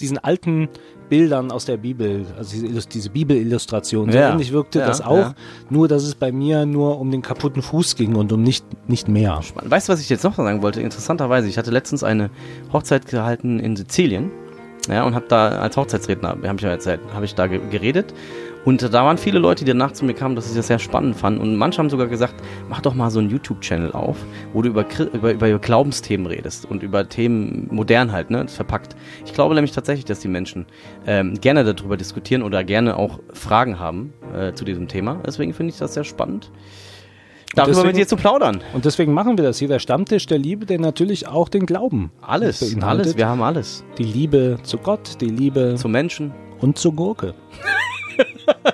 diesen 0.00 0.18
alten 0.18 0.68
Bildern 1.10 1.50
aus 1.52 1.66
der 1.66 1.76
Bibel, 1.76 2.24
also 2.38 2.58
diese, 2.58 2.88
diese 2.88 3.10
Bibelillustration. 3.10 4.10
So 4.10 4.16
Ja. 4.18 4.30
ähnlich 4.30 4.50
wirkte 4.52 4.78
Ja, 4.78 4.86
das 4.86 5.02
auch, 5.02 5.16
ja. 5.16 5.34
nur 5.68 5.86
dass 5.86 6.04
es 6.04 6.14
bei 6.14 6.32
mir 6.32 6.64
nur 6.64 6.98
um 6.98 7.10
den 7.10 7.20
kaputten 7.20 7.60
Fuß 7.60 7.96
ging 7.96 8.14
und 8.16 8.32
um 8.32 8.42
nicht, 8.42 8.64
nicht 8.88 9.08
mehr. 9.08 9.40
Weißt 9.62 9.88
du, 9.88 9.92
was 9.92 10.00
ich 10.00 10.08
jetzt 10.08 10.24
noch 10.24 10.34
sagen 10.34 10.62
wollte? 10.62 10.80
Interessanterweise, 10.80 11.48
ich 11.48 11.58
hatte 11.58 11.70
letztens 11.70 12.02
eine 12.02 12.30
Hochzeit 12.72 13.06
gehalten 13.06 13.58
in 13.58 13.76
Sizilien. 13.76 14.30
Ja, 14.88 15.04
und 15.04 15.14
habe 15.14 15.26
da 15.28 15.48
als 15.48 15.76
Hochzeitsredner, 15.76 16.30
habe 16.30 16.56
ich 16.56 16.64
erzählt, 16.64 17.00
habe 17.14 17.24
ich 17.24 17.34
da 17.34 17.46
ge- 17.46 17.60
geredet. 17.70 18.12
Und 18.64 18.82
da 18.82 19.04
waren 19.04 19.18
viele 19.18 19.40
Leute, 19.40 19.64
die 19.64 19.72
danach 19.72 19.90
zu 19.92 20.04
mir 20.04 20.14
kamen, 20.14 20.36
dass 20.36 20.48
sie 20.48 20.56
das 20.56 20.68
sehr 20.68 20.78
spannend 20.78 21.16
fanden. 21.16 21.40
Und 21.40 21.56
manche 21.56 21.78
haben 21.78 21.90
sogar 21.90 22.06
gesagt, 22.06 22.34
mach 22.68 22.80
doch 22.80 22.94
mal 22.94 23.10
so 23.10 23.18
einen 23.18 23.28
YouTube-Channel 23.28 23.90
auf, 23.92 24.16
wo 24.52 24.62
du 24.62 24.68
über, 24.68 24.86
über, 25.12 25.32
über 25.32 25.58
Glaubensthemen 25.58 26.26
redest 26.26 26.64
und 26.70 26.84
über 26.84 27.08
Themen 27.08 27.66
modern 27.72 28.12
halt, 28.12 28.30
ne, 28.30 28.46
verpackt. 28.46 28.94
Ich 29.24 29.34
glaube 29.34 29.56
nämlich 29.56 29.72
tatsächlich, 29.72 30.04
dass 30.04 30.20
die 30.20 30.28
Menschen 30.28 30.66
ähm, 31.06 31.34
gerne 31.40 31.64
darüber 31.64 31.96
diskutieren 31.96 32.42
oder 32.42 32.62
gerne 32.62 32.96
auch 32.96 33.18
Fragen 33.32 33.80
haben 33.80 34.12
äh, 34.32 34.52
zu 34.52 34.64
diesem 34.64 34.86
Thema. 34.86 35.20
Deswegen 35.26 35.54
finde 35.54 35.72
ich 35.72 35.78
das 35.78 35.94
sehr 35.94 36.04
spannend, 36.04 36.52
darüber 37.54 37.72
deswegen- 37.74 37.86
mit 37.88 37.96
dir 37.96 38.06
zu 38.08 38.16
plaudern. 38.16 38.60
Und 38.74 38.84
deswegen 38.84 39.12
machen 39.14 39.36
wir 39.36 39.44
das 39.44 39.58
hier, 39.58 39.68
der 39.68 39.78
Stammtisch 39.78 40.26
der 40.26 40.38
Liebe, 40.38 40.66
der 40.66 40.78
natürlich 40.80 41.26
auch 41.28 41.48
den 41.48 41.66
Glauben 41.66 42.10
Alles, 42.20 42.76
alles, 42.82 43.16
wir 43.16 43.28
haben 43.28 43.42
alles. 43.42 43.84
Die 43.98 44.04
Liebe 44.04 44.58
zu 44.62 44.78
Gott, 44.78 45.20
die 45.20 45.26
Liebe 45.28 45.74
Zum 45.76 45.92
Menschen. 45.92 46.32
und 46.60 46.78
zur 46.78 46.94
Gurke. 46.94 47.34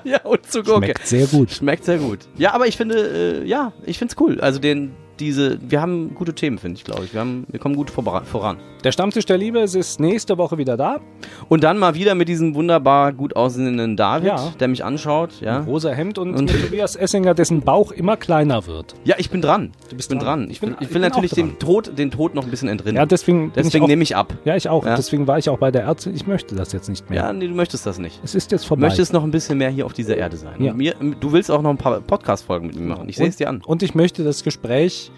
Ja, 0.04 0.20
und 0.24 0.44
zu 0.50 0.62
Gurke. 0.62 0.86
Schmeckt 0.86 1.06
sehr 1.06 1.26
gut. 1.26 1.50
Schmeckt 1.50 1.84
sehr 1.84 1.98
gut. 1.98 2.20
Ja, 2.36 2.52
aber 2.54 2.66
ich 2.66 2.76
finde, 2.76 3.42
äh, 3.42 3.46
ja, 3.46 3.72
ich 3.84 3.98
finde 3.98 4.12
es 4.12 4.20
cool. 4.20 4.40
Also 4.40 4.58
den, 4.58 4.92
diese, 5.20 5.58
wir 5.62 5.80
haben 5.80 6.14
gute 6.14 6.34
Themen, 6.34 6.58
finde 6.58 6.78
ich, 6.78 6.84
glaube 6.84 7.04
ich. 7.04 7.12
Wir, 7.12 7.20
haben, 7.20 7.46
wir 7.48 7.60
kommen 7.60 7.76
gut 7.76 7.90
voran. 7.90 8.56
Der 8.84 8.92
Stammtisch 8.92 9.26
der 9.26 9.38
Liebe 9.38 9.58
ist 9.58 9.98
nächste 9.98 10.38
Woche 10.38 10.56
wieder 10.56 10.76
da. 10.76 11.00
Und 11.48 11.64
dann 11.64 11.78
mal 11.78 11.94
wieder 11.96 12.14
mit 12.14 12.28
diesem 12.28 12.54
wunderbar 12.54 13.12
gut 13.12 13.34
aussehenden 13.34 13.96
David, 13.96 14.28
Ja. 14.28 14.52
der 14.60 14.68
mich 14.68 14.84
anschaut. 14.84 15.40
Ja, 15.40 15.60
Rosa 15.64 15.90
Hemd 15.90 16.16
und, 16.18 16.34
Und- 16.34 16.46
Tobias 16.64 16.94
Essinger, 16.94 17.34
dessen 17.34 17.60
Bauch 17.62 17.90
immer 17.90 18.16
kleiner 18.16 18.66
wird. 18.68 18.94
ja 19.04 19.16
ich 19.18 19.30
bin 19.30 19.42
dran. 19.42 19.72
Du 19.90 19.96
bist 19.96 20.06
ich 20.12 20.16
bin 20.16 20.24
dran. 20.24 20.40
dran. 20.42 20.44
Ich, 20.44 20.52
Ich 20.52 20.60
bin- 20.60 20.70
will, 20.70 20.76
ich 20.80 20.88
ich 20.88 20.94
will 20.94 21.00
natürlich 21.00 21.32
den 21.32 21.58
Tod, 21.58 21.98
den 21.98 22.10
Tod 22.12 22.34
noch 22.36 22.44
ein 22.44 22.50
bisschen 22.50 22.68
entrinnen. 22.68 22.96
Ja, 22.96 23.06
deswegen, 23.06 23.52
Deswegen 23.54 23.84
ich 23.84 23.88
nehme 23.88 24.02
ich 24.04 24.14
ab. 24.14 24.32
Ja, 24.44 24.54
ich 24.54 24.68
auch. 24.68 24.86
Ja. 24.86 24.94
Deswegen 24.94 25.26
war 25.26 25.38
ich 25.38 25.48
auch 25.48 25.58
bei 25.58 25.72
der 25.72 25.82
Ärztin. 25.82 26.14
Ich 26.14 26.26
möchte 26.28 26.54
das 26.54 26.72
jetzt 26.72 26.88
nicht 26.88 27.10
mehr. 27.10 27.18
Ja, 27.24 27.32
nee, 27.32 27.48
du 27.48 27.54
möchtest 27.54 27.84
das 27.84 27.98
nicht. 27.98 28.20
Es 28.22 28.36
ist 28.36 28.52
jetzt 28.52 28.62
Du 28.64 28.68
vorbei. 28.68 28.86
möchtest 28.86 29.12
noch 29.12 29.24
ein 29.24 29.30
bisschen 29.32 29.58
mehr 29.58 29.70
hier 29.70 29.86
auf 29.86 29.92
dieser 29.92 30.16
Erde 30.16 30.36
sein. 30.36 30.62
Ja. 30.62 30.72
Mir, 30.72 30.94
du 31.18 31.32
willst 31.32 31.50
auch 31.50 31.62
noch 31.62 31.70
ein 31.70 31.78
paar 31.78 32.00
Podcast-Folgen 32.00 32.68
mit 32.68 32.76
mir 32.76 32.86
machen. 32.86 33.08
Ich 33.08 33.16
sehe 33.16 33.26
es 33.28 33.36
dir 33.36 33.48
an. 33.48 33.60
Und 33.66 33.82
ich 33.82 33.94
möchte 33.96 34.22
das 34.22 34.44
Gespräch 34.44 35.10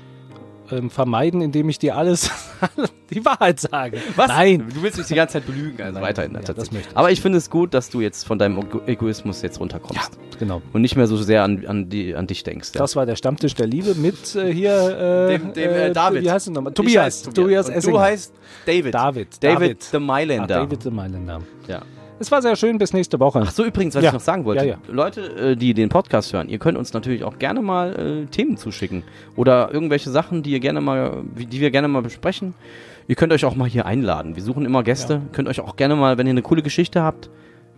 ähm, 0.73 0.91
vermeiden, 0.91 1.41
indem 1.41 1.69
ich 1.69 1.79
dir 1.79 1.97
alles 1.97 2.31
die 3.11 3.25
Wahrheit 3.25 3.59
sage. 3.61 3.99
Nein. 4.17 4.67
Du 4.75 4.83
willst 4.83 4.99
mich 4.99 5.07
die 5.09 5.15
ganze 5.15 5.35
Zeit 5.35 5.47
belügen, 5.47 5.81
also 5.83 5.95
Nein, 5.95 6.03
weiterhin. 6.03 6.35
ja, 6.35 6.41
das 6.41 6.71
möchte 6.73 6.89
ich. 6.91 6.97
Aber 6.97 7.11
ich 7.11 7.21
finde 7.21 7.39
es 7.39 7.51
gut, 7.51 7.75
dass 7.75 7.91
du 7.91 8.01
jetzt 8.01 8.27
von 8.27 8.39
deinem 8.39 8.59
Ego- 8.59 8.83
Egoismus 8.87 9.43
jetzt 9.43 9.59
runterkommst. 9.61 10.19
Genau. 10.39 10.63
Und 10.73 10.81
nicht 10.83 10.97
mehr 10.97 11.07
so 11.07 11.17
sehr 11.17 11.43
an, 11.43 11.67
an, 11.67 11.89
die, 11.89 12.15
an 12.15 12.27
dich 12.27 12.43
denkst. 12.45 12.71
Ja. 12.75 12.79
Das 12.81 12.97
war 12.97 13.07
der 13.07 13.17
Stammtisch 13.17 13.55
der 13.55 13.67
Liebe 13.67 13.95
mit 13.95 14.35
äh, 14.37 14.53
hier 14.53 15.29
äh, 15.29 15.39
Dem- 15.39 15.53
dem, 15.53 15.71
äh, 15.71 15.93
David. 15.93 16.23
Wie 16.25 16.31
heißt 16.31 16.47
du 16.47 16.53
nochmal? 16.53 16.73
Tobias. 16.73 17.23
Tobias, 17.23 17.69
Essinger. 17.69 17.93
Du 17.95 18.01
heißt 18.01 18.33
David. 18.67 18.95
David. 18.95 19.29
David, 19.43 19.61
David. 19.61 19.83
the 19.83 19.97
Ach, 19.97 20.01
Mailänder. 20.01 20.47
David 20.47 20.83
the 20.83 20.91
Mailänder. 20.91 21.41
Ja. 21.69 21.83
Es 22.21 22.31
war 22.31 22.43
sehr 22.43 22.55
schön. 22.55 22.79
Bis 22.79 22.93
nächste 22.93 23.19
Woche. 23.19 23.43
Ach 23.43 23.51
so, 23.51 23.65
übrigens, 23.65 23.95
was 23.95 24.03
Ja. 24.05 24.11
ich 24.11 24.15
noch 24.15 24.21
sagen 24.21 24.45
wollte. 24.45 24.67
Ja, 24.67 24.77
Leute, 24.89 25.23
äh, 25.53 25.57
die 25.57 25.75
den 25.75 25.89
Podcast 25.89 26.33
hören, 26.33 26.49
ihr 26.49 26.59
könnt 26.59 26.77
uns 26.79 26.93
natürlich 26.93 27.25
auch 27.25 27.39
gerne 27.39 27.63
mal 27.63 27.99
äh, 27.99 28.27
Themen 28.27 28.57
zuschicken. 28.59 29.03
Oder 29.37 29.73
irgendwelche 29.73 30.11
Sachen, 30.11 30.43
die 30.43 30.51
ihr 30.51 30.61
gerne 30.61 30.81
mal, 30.81 31.23
die 31.35 31.61
wir 31.61 31.71
gerne 31.71 31.89
mal 31.89 32.03
besprechen. 32.03 32.55
Ihr 33.09 33.17
könnt 33.17 33.33
euch 33.33 33.45
auch 33.45 33.57
mal 33.57 33.69
hier 33.69 33.87
einladen. 33.87 34.37
Wir 34.37 34.43
suchen 34.43 34.65
immer 34.67 34.83
Gäste. 34.85 35.23
Könnt 35.33 35.49
euch 35.49 35.61
auch 35.61 35.77
gerne 35.77 35.97
mal, 35.97 36.19
wenn 36.19 36.27
ihr 36.27 36.33
eine 36.33 36.43
coole 36.43 36.63
Geschichte 36.63 37.03
habt, 37.03 37.31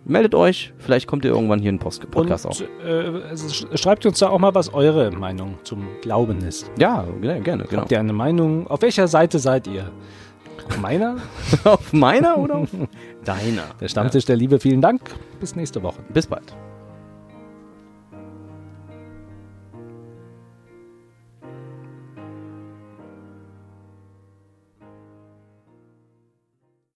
meldet 0.05 0.35
euch. 0.35 0.73
Vielleicht 0.77 1.07
kommt 1.07 1.23
ihr 1.25 1.31
irgendwann 1.31 1.59
hier 1.59 1.69
in 1.69 1.77
den 1.77 1.81
Post 1.81 2.11
Podcast 2.11 2.45
auch. 2.45 2.59
Und 2.59 2.67
äh, 2.85 3.31
es 3.31 3.51
sch- 3.51 3.77
schreibt 3.77 4.05
uns 4.05 4.19
da 4.19 4.27
auch 4.27 4.39
mal, 4.39 4.53
was 4.53 4.73
eure 4.73 5.09
Meinung 5.11 5.55
zum 5.63 5.87
Glauben 6.01 6.39
ist. 6.45 6.69
Ja, 6.77 7.05
gerne, 7.21 7.41
gerne, 7.41 7.63
genau. 7.63 7.83
Habt 7.83 7.91
ihr 7.93 7.99
eine 7.99 8.11
Meinung? 8.13 8.67
Auf 8.67 8.81
welcher 8.81 9.07
Seite 9.07 9.39
seid 9.39 9.67
ihr? 9.67 9.89
Auf 10.67 10.77
meiner? 10.79 11.17
auf 11.63 11.93
meiner 11.93 12.37
oder 12.37 12.55
auf 12.55 12.69
deiner? 13.25 13.63
Der 13.79 13.87
Stammtisch 13.87 14.25
der 14.25 14.35
Liebe. 14.35 14.59
Vielen 14.59 14.81
Dank. 14.81 15.01
Bis 15.39 15.55
nächste 15.55 15.83
Woche. 15.83 15.99
Ja. 15.99 16.13
Bis 16.13 16.27
bald. 16.27 16.55